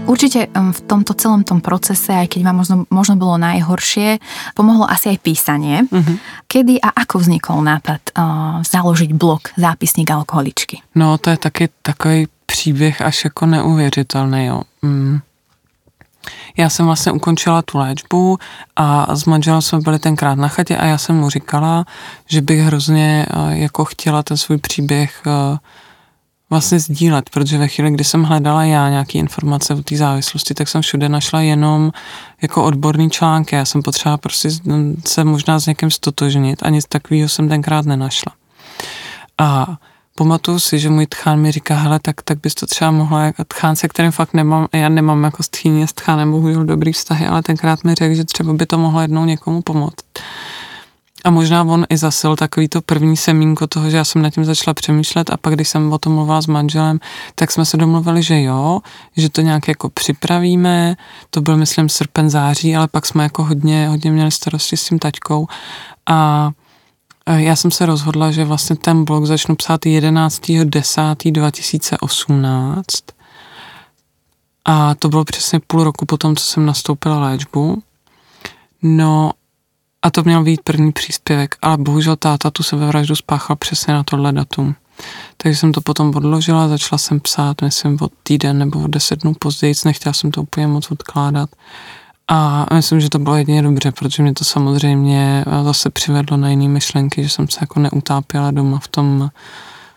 Určite 0.06 0.46
v 0.54 0.80
tomto 0.86 1.18
celom 1.18 1.42
tom 1.42 1.58
procese, 1.58 2.14
aj 2.14 2.30
keď 2.30 2.42
vám 2.46 2.58
možno, 2.62 2.76
možno 2.94 3.18
bolo 3.18 3.42
najhoršie, 3.42 4.22
pomohlo 4.54 4.86
asi 4.86 5.18
aj 5.18 5.26
písanie. 5.26 5.90
Uh-huh. 5.90 6.22
Kedy 6.46 6.78
a 6.78 6.94
ako 7.02 7.18
vznikol 7.18 7.66
nápad 7.66 8.14
uh, 8.14 8.62
založiť 8.62 9.10
blog 9.18 9.50
Zápisník 9.58 10.06
alkoholičky? 10.06 10.86
No, 10.94 11.18
to 11.18 11.34
je 11.34 11.38
taky 11.42 11.66
takový 11.82 12.30
příběh 12.46 13.02
až 13.02 13.24
jako 13.24 13.46
neuvěřitelný, 13.46 14.46
jo. 14.46 14.62
Mm. 14.86 15.20
Já 16.58 16.70
jsem 16.70 16.86
vlastně 16.86 17.12
ukončila 17.12 17.62
tu 17.62 17.78
léčbu 17.78 18.38
a 18.76 19.16
s 19.16 19.26
manželem 19.26 19.62
jsme 19.62 19.80
byli 19.80 20.00
tenkrát 20.00 20.36
na 20.36 20.48
chatě 20.48 20.78
a 20.78 20.86
já 20.86 20.98
jsem 20.98 21.16
mu 21.16 21.30
říkala, 21.30 21.86
že 22.28 22.42
bych 22.42 22.60
hrozně 22.60 23.26
eh, 23.30 23.58
jako 23.58 23.86
chtěla 23.86 24.24
ten 24.24 24.38
svůj 24.38 24.58
příběh 24.58 25.22
eh, 25.28 25.58
vlastně 26.50 26.80
sdílet, 26.80 27.30
protože 27.30 27.58
ve 27.58 27.68
chvíli, 27.68 27.92
kdy 27.92 28.04
jsem 28.04 28.24
hledala 28.24 28.64
já 28.64 28.90
nějaké 28.90 29.18
informace 29.18 29.74
o 29.74 29.82
té 29.82 29.98
závislosti, 29.98 30.54
tak 30.54 30.68
jsem 30.68 30.82
všude 30.82 31.10
našla 31.10 31.42
jenom 31.42 31.92
jako 32.42 32.64
odborný 32.64 33.10
články. 33.10 33.56
Já 33.56 33.66
jsem 33.66 33.82
potřeba 33.82 34.18
prostě 34.18 34.50
se 35.08 35.24
možná 35.24 35.60
s 35.60 35.66
někým 35.66 35.92
stotožnit 35.92 36.64
a 36.64 36.70
nic 36.70 36.86
takového 36.86 37.30
jsem 37.30 37.50
tenkrát 37.50 37.86
nenašla. 37.86 38.32
A 39.38 39.78
pamatuju 40.18 40.60
si, 40.60 40.80
že 40.80 40.90
můj 40.90 41.08
tchán 41.08 41.40
mi 41.40 41.52
říká, 41.52 41.76
hele, 41.76 42.00
tak, 42.00 42.22
tak 42.22 42.40
bys 42.40 42.56
to 42.56 42.66
třeba 42.68 42.92
mohla, 42.92 43.24
jako 43.24 43.44
tchán, 43.44 43.76
se 43.76 43.88
kterým 43.88 44.12
fakt 44.12 44.34
nemám, 44.34 44.68
já 44.74 44.90
nemám 44.90 45.24
jako 45.24 45.44
s 45.44 45.50
tchýně, 45.50 45.88
s 45.88 45.94
tchánem 45.94 46.32
bohužel 46.32 46.66
dobrý 46.66 46.94
vztahy, 46.94 47.28
ale 47.28 47.44
tenkrát 47.44 47.84
mi 47.84 47.96
řekl, 47.96 48.16
že 48.16 48.24
třeba 48.24 48.54
by 48.54 48.66
to 48.66 48.78
mohlo 48.78 49.02
jednou 49.02 49.26
někomu 49.26 49.62
pomoct. 49.62 50.06
A 51.24 51.30
možná 51.30 51.64
on 51.64 51.86
i 51.90 51.98
zasil 51.98 52.36
takový 52.36 52.68
to 52.68 52.82
první 52.82 53.18
semínko 53.18 53.68
toho, 53.68 53.90
že 53.90 53.98
já 53.98 54.04
jsem 54.04 54.22
nad 54.22 54.30
tím 54.30 54.46
začala 54.46 54.74
přemýšlet 54.74 55.30
a 55.30 55.38
pak, 55.38 55.54
když 55.54 55.70
jsem 55.70 55.94
o 55.94 55.98
tom 55.98 56.14
mluvila 56.14 56.42
s 56.42 56.48
manželem, 56.48 57.00
tak 57.36 57.52
jsme 57.52 57.66
se 57.66 57.78
domluvili, 57.78 58.24
že 58.24 58.42
jo, 58.42 58.80
že 59.18 59.30
to 59.30 59.42
nějak 59.42 59.68
jako 59.68 59.90
připravíme, 59.90 60.96
to 61.30 61.42
byl 61.42 61.58
myslím 61.58 61.90
srpen, 61.90 62.30
září, 62.30 62.76
ale 62.76 62.88
pak 62.88 63.06
jsme 63.06 63.24
jako 63.24 63.44
hodně, 63.44 63.88
hodně 63.88 64.12
měli 64.12 64.32
starosti 64.32 64.78
s 64.78 64.86
tím 64.86 65.00
taťkou 65.00 65.48
a 66.06 66.52
já 67.34 67.56
jsem 67.56 67.72
se 67.72 67.86
rozhodla, 67.86 68.32
že 68.32 68.46
vlastně 68.46 68.76
ten 68.76 69.06
blog 69.06 69.26
začnu 69.26 69.56
psát 69.56 69.86
11.10.2018 69.86 72.84
a 74.66 74.96
to 74.96 75.10
bylo 75.10 75.26
přesně 75.26 75.60
půl 75.68 75.84
roku 75.84 76.06
potom, 76.06 76.36
co 76.36 76.46
jsem 76.46 76.66
nastoupila 76.66 77.20
léčbu. 77.20 77.84
No 78.82 79.32
a 80.02 80.12
to 80.12 80.24
měl 80.24 80.44
být 80.44 80.62
první 80.64 80.92
příspěvek, 80.92 81.56
ale 81.62 81.78
bohužel 81.78 82.16
táta 82.16 82.52
tu 82.52 82.64
sebevraždu 82.64 83.16
spáchal 83.16 83.56
přesně 83.56 83.94
na 83.94 84.04
tohle 84.04 84.32
datum. 84.32 84.76
Takže 85.38 85.60
jsem 85.60 85.72
to 85.72 85.82
potom 85.82 86.16
odložila, 86.16 86.68
začala 86.68 87.00
jsem 87.00 87.20
psát, 87.20 87.62
myslím, 87.62 87.98
od 88.02 88.12
týden 88.24 88.58
nebo 88.58 88.80
od 88.80 88.88
deset 88.88 89.22
dnů 89.22 89.34
později, 89.40 89.74
nechtěla 89.86 90.14
jsem 90.14 90.32
to 90.32 90.42
úplně 90.42 90.68
moc 90.68 90.92
odkládat. 90.92 91.50
A 92.28 92.66
myslím, 92.74 93.02
že 93.02 93.10
to 93.10 93.20
bylo 93.20 93.36
jedině 93.36 93.62
dobře, 93.62 93.92
protože 93.92 94.24
mě 94.24 94.34
to 94.34 94.44
samozřejmě 94.44 95.46
zase 95.64 95.90
přivedlo 95.90 96.38
na 96.38 96.50
jiné 96.50 96.68
myšlenky, 96.68 97.24
že 97.24 97.30
jsem 97.30 97.48
se 97.48 97.58
jako 97.62 97.80
neutápěla 97.80 98.52
doma 98.52 98.80
v 98.80 98.88
tom, 98.88 99.30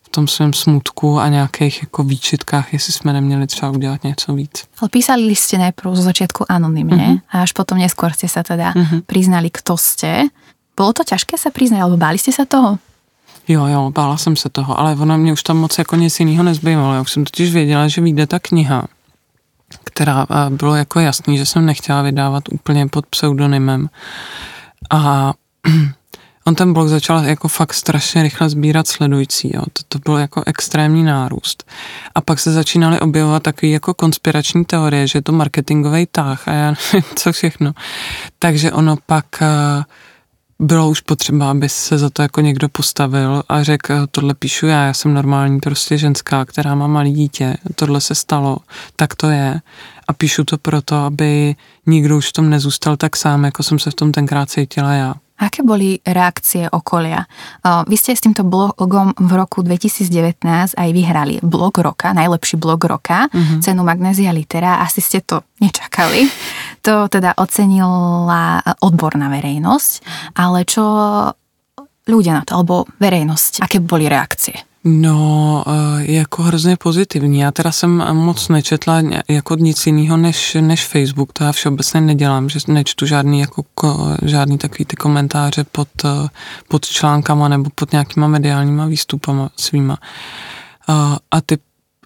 v 0.03 0.09
tom 0.09 0.29
svém 0.29 0.53
smutku 0.53 1.21
a 1.21 1.29
nějakých 1.29 1.83
jako 1.83 2.03
výčitkách, 2.03 2.73
jestli 2.73 2.93
jsme 2.93 3.13
neměli 3.13 3.47
třeba 3.47 3.71
udělat 3.71 4.05
něco 4.05 4.35
víc. 4.35 4.65
Ale 4.79 4.89
písali 4.89 5.37
jste 5.37 5.59
nejprv 5.59 5.95
zo 5.95 6.03
začátku 6.03 6.45
anonymně 6.49 6.97
uh-huh. 6.97 7.21
a 7.31 7.43
až 7.43 7.53
potom 7.53 7.79
neskôr 7.79 8.13
jste 8.13 8.29
se 8.29 8.43
teda 8.43 8.73
uh-huh. 8.73 9.03
přiznali, 9.07 9.51
kto 9.51 9.77
jste. 9.77 10.23
Bylo 10.77 10.93
to 10.93 11.05
těžké 11.05 11.39
se 11.39 11.51
přiznat, 11.51 11.83
alebo 11.83 11.97
báli 11.97 12.19
jste 12.19 12.33
se 12.33 12.47
toho? 12.47 12.79
Jo, 13.49 13.67
jo, 13.67 13.91
bála 13.91 14.17
jsem 14.17 14.37
se 14.37 14.49
toho, 14.49 14.81
ale 14.81 14.97
ono 14.97 15.19
mě 15.19 15.33
už 15.33 15.43
tam 15.43 15.57
moc 15.57 15.79
jako 15.79 15.97
nic 15.97 16.21
jiného 16.21 16.43
nezbývalo. 16.43 16.95
Já 16.95 17.01
už 17.01 17.13
jsem 17.13 17.25
totiž 17.25 17.53
věděla, 17.53 17.89
že 17.89 18.01
vyjde 18.01 18.27
ta 18.27 18.39
kniha 18.39 18.85
která 19.89 20.27
bylo 20.51 20.75
jako 20.75 21.01
jasný, 21.01 21.39
že 21.39 21.47
jsem 21.47 21.67
nechtěla 21.67 22.03
vydávat 22.03 22.45
úplně 22.53 22.87
pod 22.87 23.07
pseudonymem. 23.07 23.89
A 24.91 25.33
on 26.45 26.55
ten 26.55 26.73
blog 26.73 26.89
začal 26.89 27.25
jako 27.25 27.49
fakt 27.49 27.75
strašně 27.75 28.23
rychle 28.23 28.51
sbírat 28.51 28.89
sledující, 28.89 29.51
jo. 29.55 29.63
To, 29.73 29.83
to 29.89 29.99
byl 29.99 30.17
jako 30.19 30.43
extrémní 30.47 31.03
nárůst. 31.03 31.71
A 32.15 32.21
pak 32.21 32.41
se 32.41 32.53
začínaly 32.53 33.01
objevovat 33.01 33.43
takové 33.43 33.71
jako 33.71 33.95
konspirační 33.95 34.65
teorie, 34.65 35.07
že 35.07 35.19
je 35.19 35.23
to 35.23 35.33
marketingový 35.33 36.07
tah 36.07 36.49
a 36.49 36.53
já 36.53 36.75
nevím, 36.93 37.11
co 37.17 37.33
všechno. 37.33 37.73
Takže 38.39 38.73
ono 38.73 38.97
pak 39.07 39.27
uh, 39.41 39.85
bylo 40.59 40.89
už 40.89 41.01
potřeba, 41.01 41.51
aby 41.51 41.69
se 41.69 41.99
za 41.99 42.11
to 42.11 42.23
jako 42.23 42.41
někdo 42.41 42.69
postavil 42.69 43.43
a 43.49 43.63
řekl, 43.63 44.07
tohle 44.11 44.35
píšu 44.35 44.67
já, 44.67 44.85
já 44.85 44.95
jsem 44.95 45.15
normální 45.15 45.61
prostě 45.61 45.99
ženská, 45.99 46.45
která 46.45 46.75
má 46.75 46.87
malé 46.87 47.11
dítě, 47.11 47.57
tohle 47.75 48.01
se 48.01 48.15
stalo, 48.15 48.59
tak 48.97 49.15
to 49.15 49.31
je. 49.31 49.61
A 50.09 50.13
píšu 50.13 50.45
to 50.45 50.59
proto, 50.59 50.97
aby 50.97 51.57
nikdo 51.87 52.17
už 52.17 52.29
v 52.29 52.33
tom 52.33 52.51
nezůstal 52.51 52.97
tak 52.97 53.17
sám, 53.17 53.45
jako 53.45 53.63
jsem 53.63 53.79
se 53.79 53.91
v 53.91 53.95
tom 53.95 54.13
tenkrát 54.13 54.51
cítila 54.51 54.93
já. 54.93 55.15
Aké 55.39 55.63
boli 55.63 56.03
reakcie 56.03 56.67
okolia? 56.67 57.23
Vy 57.63 57.95
ste 57.95 58.15
s 58.15 58.23
týmto 58.27 58.43
blogom 58.43 59.15
v 59.15 59.33
roku 59.39 59.63
2019 59.63 60.43
aj 60.75 60.91
vyhrali 60.91 61.39
blog 61.47 61.79
roka, 61.79 62.11
najlepší 62.11 62.59
blog 62.59 62.83
roka, 62.83 63.31
mm-hmm. 63.31 63.63
cenu 63.63 63.87
Magnézia 63.87 64.35
Litera. 64.35 64.83
Asi 64.83 64.99
ste 64.99 65.23
to 65.23 65.47
nečakali. 65.63 66.27
To 66.79 67.11
teda 67.11 67.35
ocenila 67.37 68.63
odborná 68.81 69.29
verejnosť. 69.29 69.93
Ale 70.39 70.63
čo 70.63 70.87
ľudia 72.09 72.41
na 72.41 72.43
to, 72.47 72.55
alebo 72.57 72.87
verejnosť, 72.97 73.61
aké 73.61 73.83
boli 73.83 74.09
reakcie? 74.09 74.68
No, 74.91 75.65
eh, 75.67 76.13
jako 76.13 76.43
hrozně 76.43 76.77
pozitivní. 76.77 77.39
Já 77.41 77.53
teda 77.53 77.73
jsem 77.73 77.91
moc 78.13 78.49
nečetla 78.49 79.03
jako 79.29 79.55
nic 79.55 79.87
jiného 79.87 80.17
než, 80.17 80.57
než 80.61 80.87
Facebook, 80.87 81.33
to 81.33 81.45
já 81.45 81.53
všeobecně 81.53 82.01
nedělám, 82.01 82.49
že 82.49 82.59
nečtu 82.69 83.07
žádný, 83.07 83.41
jako, 83.41 83.65
žádný 84.23 84.59
takový 84.59 84.85
ty 84.85 84.97
komentáře 84.97 85.65
pod, 85.73 85.89
eh, 86.05 86.29
pod 86.69 86.87
článkama 86.87 87.49
nebo 87.49 87.71
pod 87.75 87.93
nějakýma 87.93 88.27
mediálníma 88.27 88.87
výstupama 88.87 89.51
svýma. 89.57 89.99
A, 90.87 91.15
eh, 91.15 91.19
a 91.31 91.41
ty 91.41 91.59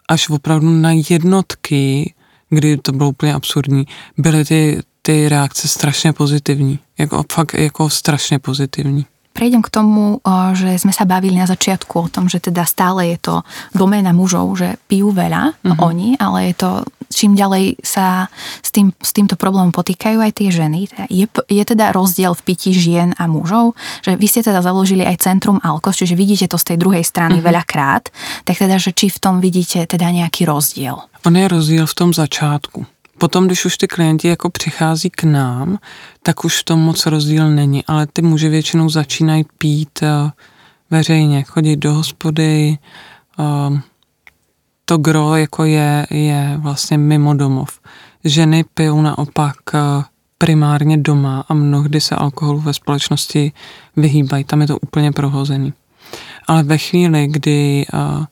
až 0.08 0.28
opravdu 0.28 0.70
na 0.70 0.90
jednotky, 1.10 2.14
kdy 2.50 2.76
to 2.76 2.92
bylo 2.92 3.08
úplně 3.08 3.34
absurdní, 3.34 3.86
byly 4.18 4.44
ty, 4.44 4.82
ty 5.02 5.28
reakce 5.28 5.68
strašně 5.68 6.12
pozitivní. 6.12 6.78
Jako 6.98 7.24
fakt 7.32 7.54
jako 7.54 7.90
strašně 7.90 8.38
pozitivní. 8.38 9.06
Prejdem 9.32 9.64
k 9.64 9.72
tomu, 9.72 10.20
že 10.52 10.76
sme 10.76 10.92
sa 10.92 11.08
bavili 11.08 11.34
na 11.40 11.48
začiatku 11.48 11.94
o 11.96 12.10
tom, 12.12 12.28
že 12.28 12.38
teda 12.38 12.68
stále 12.68 13.16
je 13.16 13.18
to 13.18 13.34
doména 13.72 14.12
mužov, 14.12 14.52
že 14.54 14.76
pijú 14.86 15.10
veľa 15.10 15.56
mm-hmm. 15.56 15.78
oni, 15.80 16.08
ale 16.20 16.52
je 16.52 16.54
to 16.60 16.70
čím 17.12 17.36
ďalej 17.36 17.76
sa 17.84 18.32
s, 18.64 18.72
tým, 18.72 18.90
s 18.96 19.12
týmto 19.12 19.36
problémom 19.36 19.70
potýkajú 19.70 20.18
aj 20.18 20.32
tie 20.32 20.48
ženy. 20.48 20.88
Je, 21.12 21.28
je 21.28 21.64
teda 21.64 21.92
rozdiel 21.92 22.32
v 22.32 22.42
pití 22.42 22.72
žien 22.72 23.12
a 23.20 23.28
mužov, 23.28 23.76
že 24.00 24.16
vy 24.16 24.26
ste 24.26 24.40
teda 24.40 24.64
založili 24.64 25.04
aj 25.04 25.20
Centrum 25.20 25.60
Alkos, 25.60 26.00
čiže 26.00 26.16
vidíte 26.16 26.48
to 26.48 26.56
z 26.56 26.74
tej 26.74 26.76
druhej 26.80 27.04
strany 27.04 27.38
mm-hmm. 27.38 27.48
veľakrát, 27.52 28.08
tak 28.48 28.56
teda, 28.56 28.80
že 28.80 28.96
či 28.96 29.12
v 29.12 29.18
tom 29.20 29.44
vidíte 29.44 29.84
teda 29.84 30.08
nejaký 30.08 30.48
rozdiel? 30.48 31.04
On 31.22 31.36
je 31.36 31.46
rozdíl 31.46 31.84
v 31.84 31.94
tom 31.94 32.10
začátku. 32.10 32.88
Potom, 33.18 33.46
když 33.46 33.64
už 33.64 33.76
ty 33.76 33.88
klienti 33.88 34.28
jako 34.28 34.50
přichází 34.50 35.10
k 35.10 35.24
nám, 35.24 35.78
tak 36.22 36.44
už 36.44 36.60
v 36.60 36.64
tom 36.64 36.80
moc 36.80 37.06
rozdíl 37.06 37.50
není, 37.50 37.84
ale 37.86 38.06
ty 38.06 38.22
muži 38.22 38.48
většinou 38.48 38.88
začínají 38.88 39.44
pít 39.58 40.02
uh, 40.02 40.30
veřejně, 40.90 41.42
chodit 41.42 41.76
do 41.76 41.94
hospody, 41.94 42.78
uh, 43.38 43.78
to 44.84 44.98
gro 44.98 45.36
jako 45.36 45.64
je, 45.64 46.06
je 46.10 46.54
vlastně 46.56 46.98
mimo 46.98 47.34
domov. 47.34 47.80
Ženy 48.24 48.64
pijou 48.74 49.02
naopak 49.02 49.56
uh, 49.74 49.80
primárně 50.38 50.96
doma 50.96 51.44
a 51.48 51.54
mnohdy 51.54 52.00
se 52.00 52.14
alkoholu 52.14 52.60
ve 52.60 52.72
společnosti 52.72 53.52
vyhýbají, 53.96 54.44
tam 54.44 54.60
je 54.60 54.66
to 54.66 54.78
úplně 54.78 55.12
prohozený. 55.12 55.72
Ale 56.46 56.62
ve 56.62 56.78
chvíli, 56.78 57.26
kdy 57.26 57.86
uh, 57.92 58.24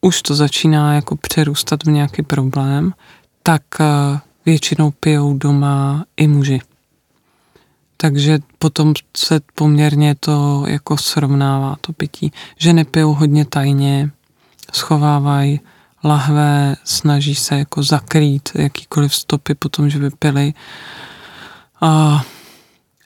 už 0.00 0.22
to 0.22 0.34
začíná 0.34 0.94
jako 0.94 1.16
přerůstat 1.16 1.84
v 1.84 1.90
nějaký 1.90 2.22
problém, 2.22 2.92
tak 3.42 3.62
uh, 3.80 4.18
většinou 4.46 4.90
pijou 4.90 5.38
doma 5.38 6.04
i 6.16 6.28
muži. 6.28 6.60
Takže 7.96 8.38
potom 8.58 8.94
se 9.16 9.40
poměrně 9.54 10.14
to 10.14 10.64
jako 10.66 10.96
srovnává, 10.96 11.76
to 11.80 11.92
pití. 11.92 12.32
Ženy 12.56 12.84
pijou 12.84 13.14
hodně 13.14 13.44
tajně, 13.44 14.10
schovávají 14.72 15.60
lahve, 16.04 16.76
snaží 16.84 17.34
se 17.34 17.58
jako 17.58 17.82
zakrýt 17.82 18.50
jakýkoliv 18.54 19.14
stopy 19.14 19.54
po 19.54 19.68
tom, 19.68 19.90
že 19.90 19.98
by 19.98 20.10
pili. 20.10 20.54
A, 21.80 22.22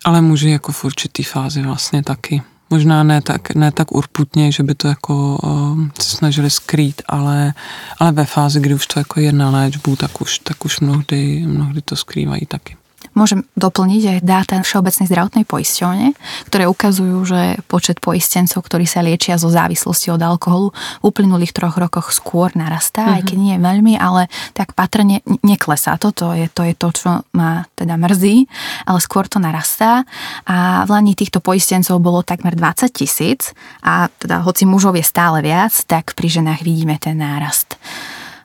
ale 0.04 0.20
muži 0.20 0.50
jako 0.50 0.72
v 0.72 0.84
určitý 0.84 1.22
fázi 1.22 1.62
vlastně 1.62 2.02
taky. 2.02 2.42
Možná 2.70 3.02
ne 3.02 3.22
tak, 3.22 3.54
ne 3.54 3.72
tak 3.72 3.92
urputně, 3.92 4.52
že 4.52 4.62
by 4.62 4.74
to 4.74 4.88
jako 4.88 5.38
uh, 5.42 5.88
se 6.00 6.16
snažili 6.16 6.50
skrýt, 6.50 7.02
ale, 7.08 7.54
ale 7.98 8.12
ve 8.12 8.24
fázi, 8.24 8.60
kdy 8.60 8.74
už 8.74 8.86
to 8.86 8.98
jako 9.00 9.20
je 9.20 9.32
na 9.32 9.50
léčbu, 9.50 9.96
tak 9.96 10.20
už, 10.20 10.38
tak 10.38 10.64
už 10.64 10.80
mnohdy, 10.80 11.44
mnohdy 11.46 11.82
to 11.82 11.96
skrývají 11.96 12.46
taky. 12.46 12.76
Môžem 13.16 13.48
doplniť 13.56 14.02
aj 14.12 14.18
dáta 14.20 14.54
Všeobecnej 14.60 15.08
zdravotnej 15.08 15.48
poisťovne, 15.48 16.12
ktoré 16.52 16.68
ukazujú, 16.68 17.16
že 17.24 17.40
počet 17.64 17.96
poistencov, 18.04 18.60
ktorí 18.60 18.84
sa 18.84 19.00
liečia 19.00 19.40
zo 19.40 19.48
závislosti 19.48 20.12
od 20.12 20.20
alkoholu, 20.20 20.76
v 21.00 21.04
uplynulých 21.08 21.56
troch 21.56 21.80
rokoch 21.80 22.12
skôr 22.12 22.52
narastá, 22.52 23.08
mm-hmm. 23.08 23.16
aj 23.16 23.22
keď 23.24 23.36
nie 23.40 23.54
je 23.56 23.64
veľmi, 23.64 23.94
ale 23.96 24.28
tak 24.52 24.76
patrne 24.76 25.24
neklesá 25.40 25.96
to, 25.96 26.12
to 26.12 26.36
je, 26.36 26.46
to 26.52 26.60
je 26.68 26.74
to, 26.76 26.88
čo 26.92 27.08
ma 27.32 27.64
teda 27.72 27.96
mrzí, 27.96 28.44
ale 28.84 28.98
skôr 29.00 29.24
to 29.24 29.40
narastá 29.40 30.04
a 30.44 30.84
v 30.84 30.90
Lani 30.92 31.16
týchto 31.16 31.40
poistencov 31.40 31.96
bolo 32.04 32.20
takmer 32.20 32.52
20 32.52 32.92
tisíc 32.92 33.56
a 33.80 34.12
teda 34.12 34.44
hoci 34.44 34.68
mužov 34.68 34.92
je 35.00 35.04
stále 35.06 35.40
viac, 35.40 35.72
tak 35.88 36.12
pri 36.12 36.28
ženách 36.28 36.60
vidíme 36.60 37.00
ten 37.00 37.16
nárast. 37.16 37.80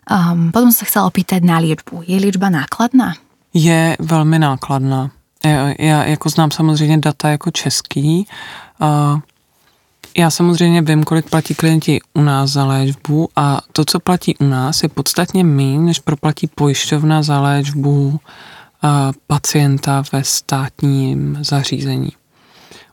Um, 0.07 0.49
potom 0.55 0.71
sa 0.71 0.87
chcela 0.87 1.07
opýtať 1.07 1.43
na 1.43 1.59
liečbu. 1.59 2.07
Je 2.07 2.17
liečba 2.19 2.47
nákladná? 2.51 3.19
Je 3.53 3.97
velmi 3.99 4.39
nákladná. 4.39 5.11
Já, 5.45 5.73
já 5.79 6.03
jako 6.05 6.29
znám 6.29 6.51
samozřejmě 6.51 6.97
data 6.97 7.29
jako 7.29 7.51
český. 7.51 8.27
Já 10.17 10.29
samozřejmě 10.29 10.81
vím, 10.81 11.03
kolik 11.03 11.29
platí 11.29 11.55
klienti 11.55 11.99
u 12.13 12.21
nás 12.21 12.49
za 12.49 12.65
léčbu 12.65 13.29
a 13.35 13.61
to, 13.71 13.85
co 13.85 13.99
platí 13.99 14.35
u 14.37 14.45
nás, 14.45 14.83
je 14.83 14.89
podstatně 14.89 15.43
méně, 15.43 15.79
než 15.79 15.99
proplatí 15.99 16.47
pojišťovna 16.47 17.23
za 17.23 17.41
léčbu 17.41 18.19
pacienta 19.27 20.03
ve 20.13 20.23
státním 20.23 21.37
zařízení. 21.41 22.11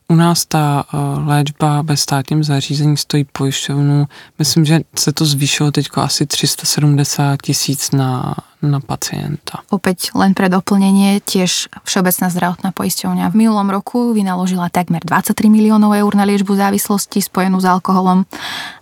U 0.08 0.14
nás 0.16 0.46
ta 0.46 0.84
uh, 0.88 1.28
léčba 1.28 1.82
ve 1.82 1.96
státním 1.96 2.44
zařízení 2.44 2.96
stojí 2.96 3.24
pojišťovnu, 3.32 4.06
myslím, 4.38 4.64
že 4.64 4.80
se 4.96 5.12
to 5.12 5.24
zvýšilo 5.24 5.70
teď 5.70 5.88
asi 5.96 6.26
370 6.26 7.42
tisíc 7.42 7.90
na, 7.90 8.34
na 8.62 8.80
pacienta. 8.80 9.60
Opäť 9.68 10.16
len 10.16 10.32
pre 10.32 10.48
doplnenie, 10.48 11.20
tiež 11.20 11.68
Všeobecná 11.84 12.32
zdravotná 12.32 12.70
poisťovňa 12.72 13.28
v 13.28 13.36
minulom 13.36 13.68
roku 13.68 14.16
vynaložila 14.16 14.72
takmer 14.72 15.04
23 15.04 15.36
miliónov 15.52 15.92
eur 15.92 16.12
na 16.16 16.24
liečbu 16.24 16.56
závislosti 16.56 17.20
spojenú 17.20 17.60
s 17.60 17.68
alkoholom 17.68 18.24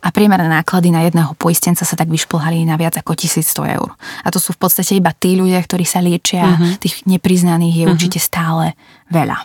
a 0.07 0.09
priemerné 0.15 0.47
náklady 0.47 0.95
na 0.95 1.03
jedného 1.11 1.35
poistenca 1.35 1.83
sa 1.83 1.99
tak 1.99 2.07
vyšplhali 2.07 2.63
na 2.63 2.79
viac 2.79 3.03
ako 3.03 3.19
1100 3.19 3.75
eur. 3.75 3.91
A 4.23 4.31
to 4.31 4.39
sú 4.39 4.55
v 4.55 4.63
podstate 4.63 4.95
iba 4.95 5.11
tí 5.11 5.35
ľudia, 5.35 5.59
ktorí 5.59 5.83
sa 5.83 5.99
liečia, 5.99 6.55
uh-huh. 6.55 6.79
tých 6.79 7.03
nepriznaných 7.03 7.75
je 7.75 7.85
uh-huh. 7.85 7.95
určite 7.99 8.23
stále 8.23 8.79
veľa. 9.11 9.43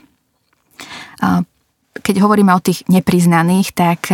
A 1.22 1.46
keď 1.92 2.24
hovoríme 2.24 2.56
o 2.56 2.64
tých 2.64 2.88
nepriznaných, 2.88 3.76
tak 3.76 4.08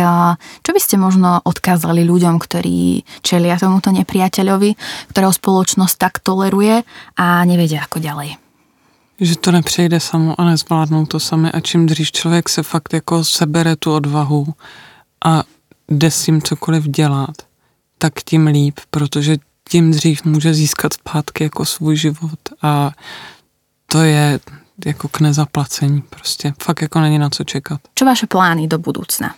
čo 0.62 0.70
by 0.74 0.80
ste 0.82 0.98
možno 0.98 1.38
odkázali 1.46 2.02
ľuďom, 2.02 2.42
ktorí 2.42 3.06
čelia 3.22 3.54
tomuto 3.54 3.94
nepriateľovi, 3.94 4.74
ktorého 5.14 5.30
spoločnosť 5.30 5.94
tak 5.94 6.18
toleruje 6.18 6.82
a 7.14 7.26
nevedia 7.46 7.86
ako 7.86 8.02
ďalej? 8.02 8.34
Že 9.20 9.34
to 9.36 9.50
nepřejde 9.52 10.00
samo 10.00 10.40
a 10.40 10.44
nezvládnou 10.44 11.06
to 11.06 11.20
sami 11.20 11.50
a 11.52 11.60
čím 11.60 11.86
dřív 11.86 12.12
člověk 12.12 12.48
se 12.48 12.62
fakt 12.62 12.92
jako 12.94 13.24
sebere 13.24 13.76
tu 13.76 13.94
odvahu 13.94 14.54
a 15.24 15.42
jde 15.88 16.10
s 16.10 16.24
tím 16.24 16.42
cokoliv 16.42 16.84
dělat, 16.84 17.36
tak 17.98 18.12
tím 18.24 18.46
líp, 18.46 18.80
protože 18.90 19.36
tím 19.68 19.90
dřív 19.90 20.24
může 20.24 20.54
získat 20.54 20.92
zpátky 20.92 21.44
jako 21.44 21.64
svůj 21.64 21.96
život 21.96 22.38
a 22.62 22.90
to 23.86 24.02
je, 24.02 24.40
jako 24.86 25.08
k 25.08 25.20
nezaplacení. 25.20 26.02
Prostě 26.02 26.52
fakt 26.62 26.82
jako 26.82 27.00
není 27.00 27.18
na 27.18 27.30
co 27.30 27.44
čekat. 27.44 27.80
Čo 27.94 28.04
vaše 28.04 28.26
plány 28.26 28.68
do 28.68 28.78
budúcna? 28.78 29.34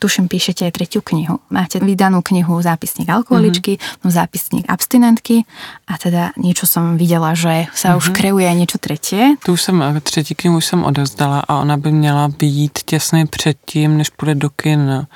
Tuším, 0.00 0.32
píšete 0.32 0.64
aj 0.64 0.72
tretiu 0.80 1.04
knihu. 1.04 1.44
Máte 1.52 1.76
vydanú 1.76 2.24
knihu 2.24 2.56
Zápisník 2.64 3.12
alkoholičky, 3.12 3.76
mm-hmm. 3.76 4.08
Zápisník 4.08 4.64
abstinentky 4.64 5.44
a 5.84 6.00
teda 6.00 6.32
niečo 6.40 6.64
som 6.64 6.96
videla, 6.96 7.36
že 7.36 7.68
sa 7.76 7.92
mm-hmm. 7.92 8.00
už 8.00 8.06
mhm. 8.08 8.14
kreuje 8.16 8.50
niečo 8.56 8.78
tretie. 8.80 9.36
Tu 9.44 9.52
už 9.52 9.62
jsem, 9.62 9.76
třetí 10.00 10.34
knihu 10.34 10.56
už 10.56 10.64
jsem 10.64 10.84
odezdala 10.84 11.44
a 11.44 11.60
ona 11.60 11.76
by 11.76 11.92
měla 11.92 12.28
být 12.28 12.78
těsně 12.84 13.26
předtím, 13.26 13.96
než 14.00 14.08
půjde 14.08 14.34
do 14.34 14.50
kin 14.50 15.06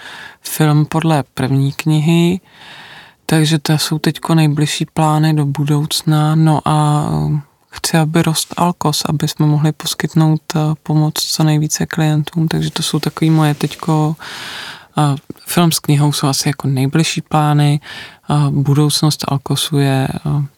film 0.42 0.86
podle 0.86 1.24
první 1.34 1.72
knihy. 1.72 2.40
Takže 3.26 3.58
to 3.58 3.78
jsou 3.78 3.98
teď 3.98 4.20
nejbližší 4.34 4.86
plány 4.86 5.34
do 5.34 5.46
budoucna. 5.46 6.34
No 6.34 6.60
a 6.64 7.08
chci, 7.74 7.96
aby 7.96 8.22
rost 8.22 8.54
Alkos, 8.56 9.04
aby 9.04 9.28
jsme 9.28 9.46
mohli 9.46 9.72
poskytnout 9.72 10.42
eh, 10.56 10.58
pomoc 10.82 11.14
co 11.14 11.44
nejvíce 11.44 11.86
klientům, 11.86 12.48
takže 12.48 12.70
to 12.70 12.82
jsou 12.82 12.98
takový 12.98 13.30
moje 13.30 13.54
teďko 13.54 14.16
a 14.96 15.16
film 15.46 15.72
s 15.72 15.78
knihou 15.78 16.12
jsou 16.12 16.26
asi 16.26 16.48
jako 16.48 16.68
nejbližší 16.68 17.20
plány. 17.20 17.80
A 18.28 18.50
budoucnost 18.50 19.24
Alkosu 19.28 19.78
je 19.78 20.08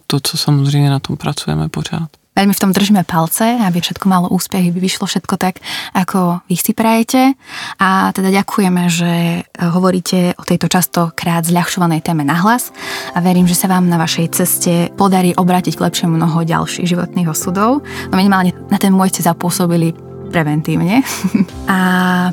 to, 0.07 0.21
co 0.21 0.37
samozřejmě 0.37 0.91
na 0.91 0.99
tom 0.99 1.17
pracujeme 1.17 1.69
pořád. 1.69 2.09
Veľmi 2.37 2.53
v 2.53 2.63
tom 2.63 2.71
držíme 2.77 3.09
palce, 3.09 3.57
aby 3.65 3.81
všetko 3.81 4.07
malo 4.13 4.29
úspech, 4.29 4.69
aby 4.69 4.77
vyšlo 4.77 5.09
všetko 5.09 5.35
tak, 5.41 5.65
ako 5.97 6.45
vy 6.45 6.57
si 6.61 6.77
prajete. 6.77 7.33
A 7.81 8.13
teda 8.13 8.29
ďakujeme, 8.29 8.83
že 8.93 9.41
hovoríte 9.57 10.37
o 10.37 10.45
tejto 10.45 10.69
častokrát 10.69 11.49
zľahšovanej 11.49 12.05
téme 12.05 12.29
nahlas 12.29 12.77
a 13.17 13.25
verím, 13.25 13.49
že 13.49 13.57
sa 13.57 13.73
vám 13.73 13.89
na 13.89 13.97
vašej 13.97 14.27
ceste 14.37 14.93
podarí 15.01 15.33
obrátiť 15.33 15.81
k 15.81 15.85
lepšiemu 15.89 16.13
mnoho 16.13 16.45
ďalších 16.45 16.85
životných 16.93 17.33
osudov. 17.33 17.81
No 18.13 18.15
minimálne 18.15 18.53
na 18.69 18.77
ten 18.77 18.93
môj 18.93 19.17
ste 19.17 19.25
zapôsobili 19.25 19.97
preventívne. 20.29 21.01
A 21.73 21.79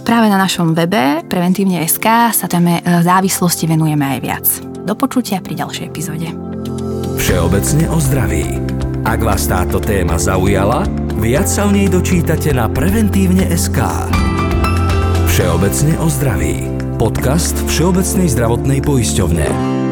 práve 0.04 0.28
na 0.28 0.36
našom 0.36 0.76
webe 0.76 1.24
preventívne.sk 1.30 2.34
sa 2.34 2.46
téme 2.50 2.82
e, 2.82 3.02
závislosti 3.02 3.70
venujeme 3.70 4.18
aj 4.18 4.20
viac. 4.20 4.46
Do 4.84 4.98
počutia 4.98 5.40
pri 5.40 5.56
ďalšej 5.56 5.86
epizóde. 5.88 6.28
Všeobecne 7.16 7.88
o 7.88 7.98
zdraví. 8.04 8.44
Ak 9.04 9.20
vás 9.20 9.52
táto 9.52 9.84
téma 9.84 10.16
zaujala, 10.16 10.88
viac 11.20 11.44
sa 11.44 11.68
o 11.68 11.76
nej 11.76 11.92
dočítate 11.92 12.56
na 12.56 12.72
preventívne.sk. 12.72 13.76
Všeobecne 15.28 16.00
o 16.00 16.08
zdraví. 16.08 16.72
Podcast 16.96 17.60
Všeobecnej 17.68 18.32
zdravotnej 18.32 18.80
poisťovne. 18.80 19.83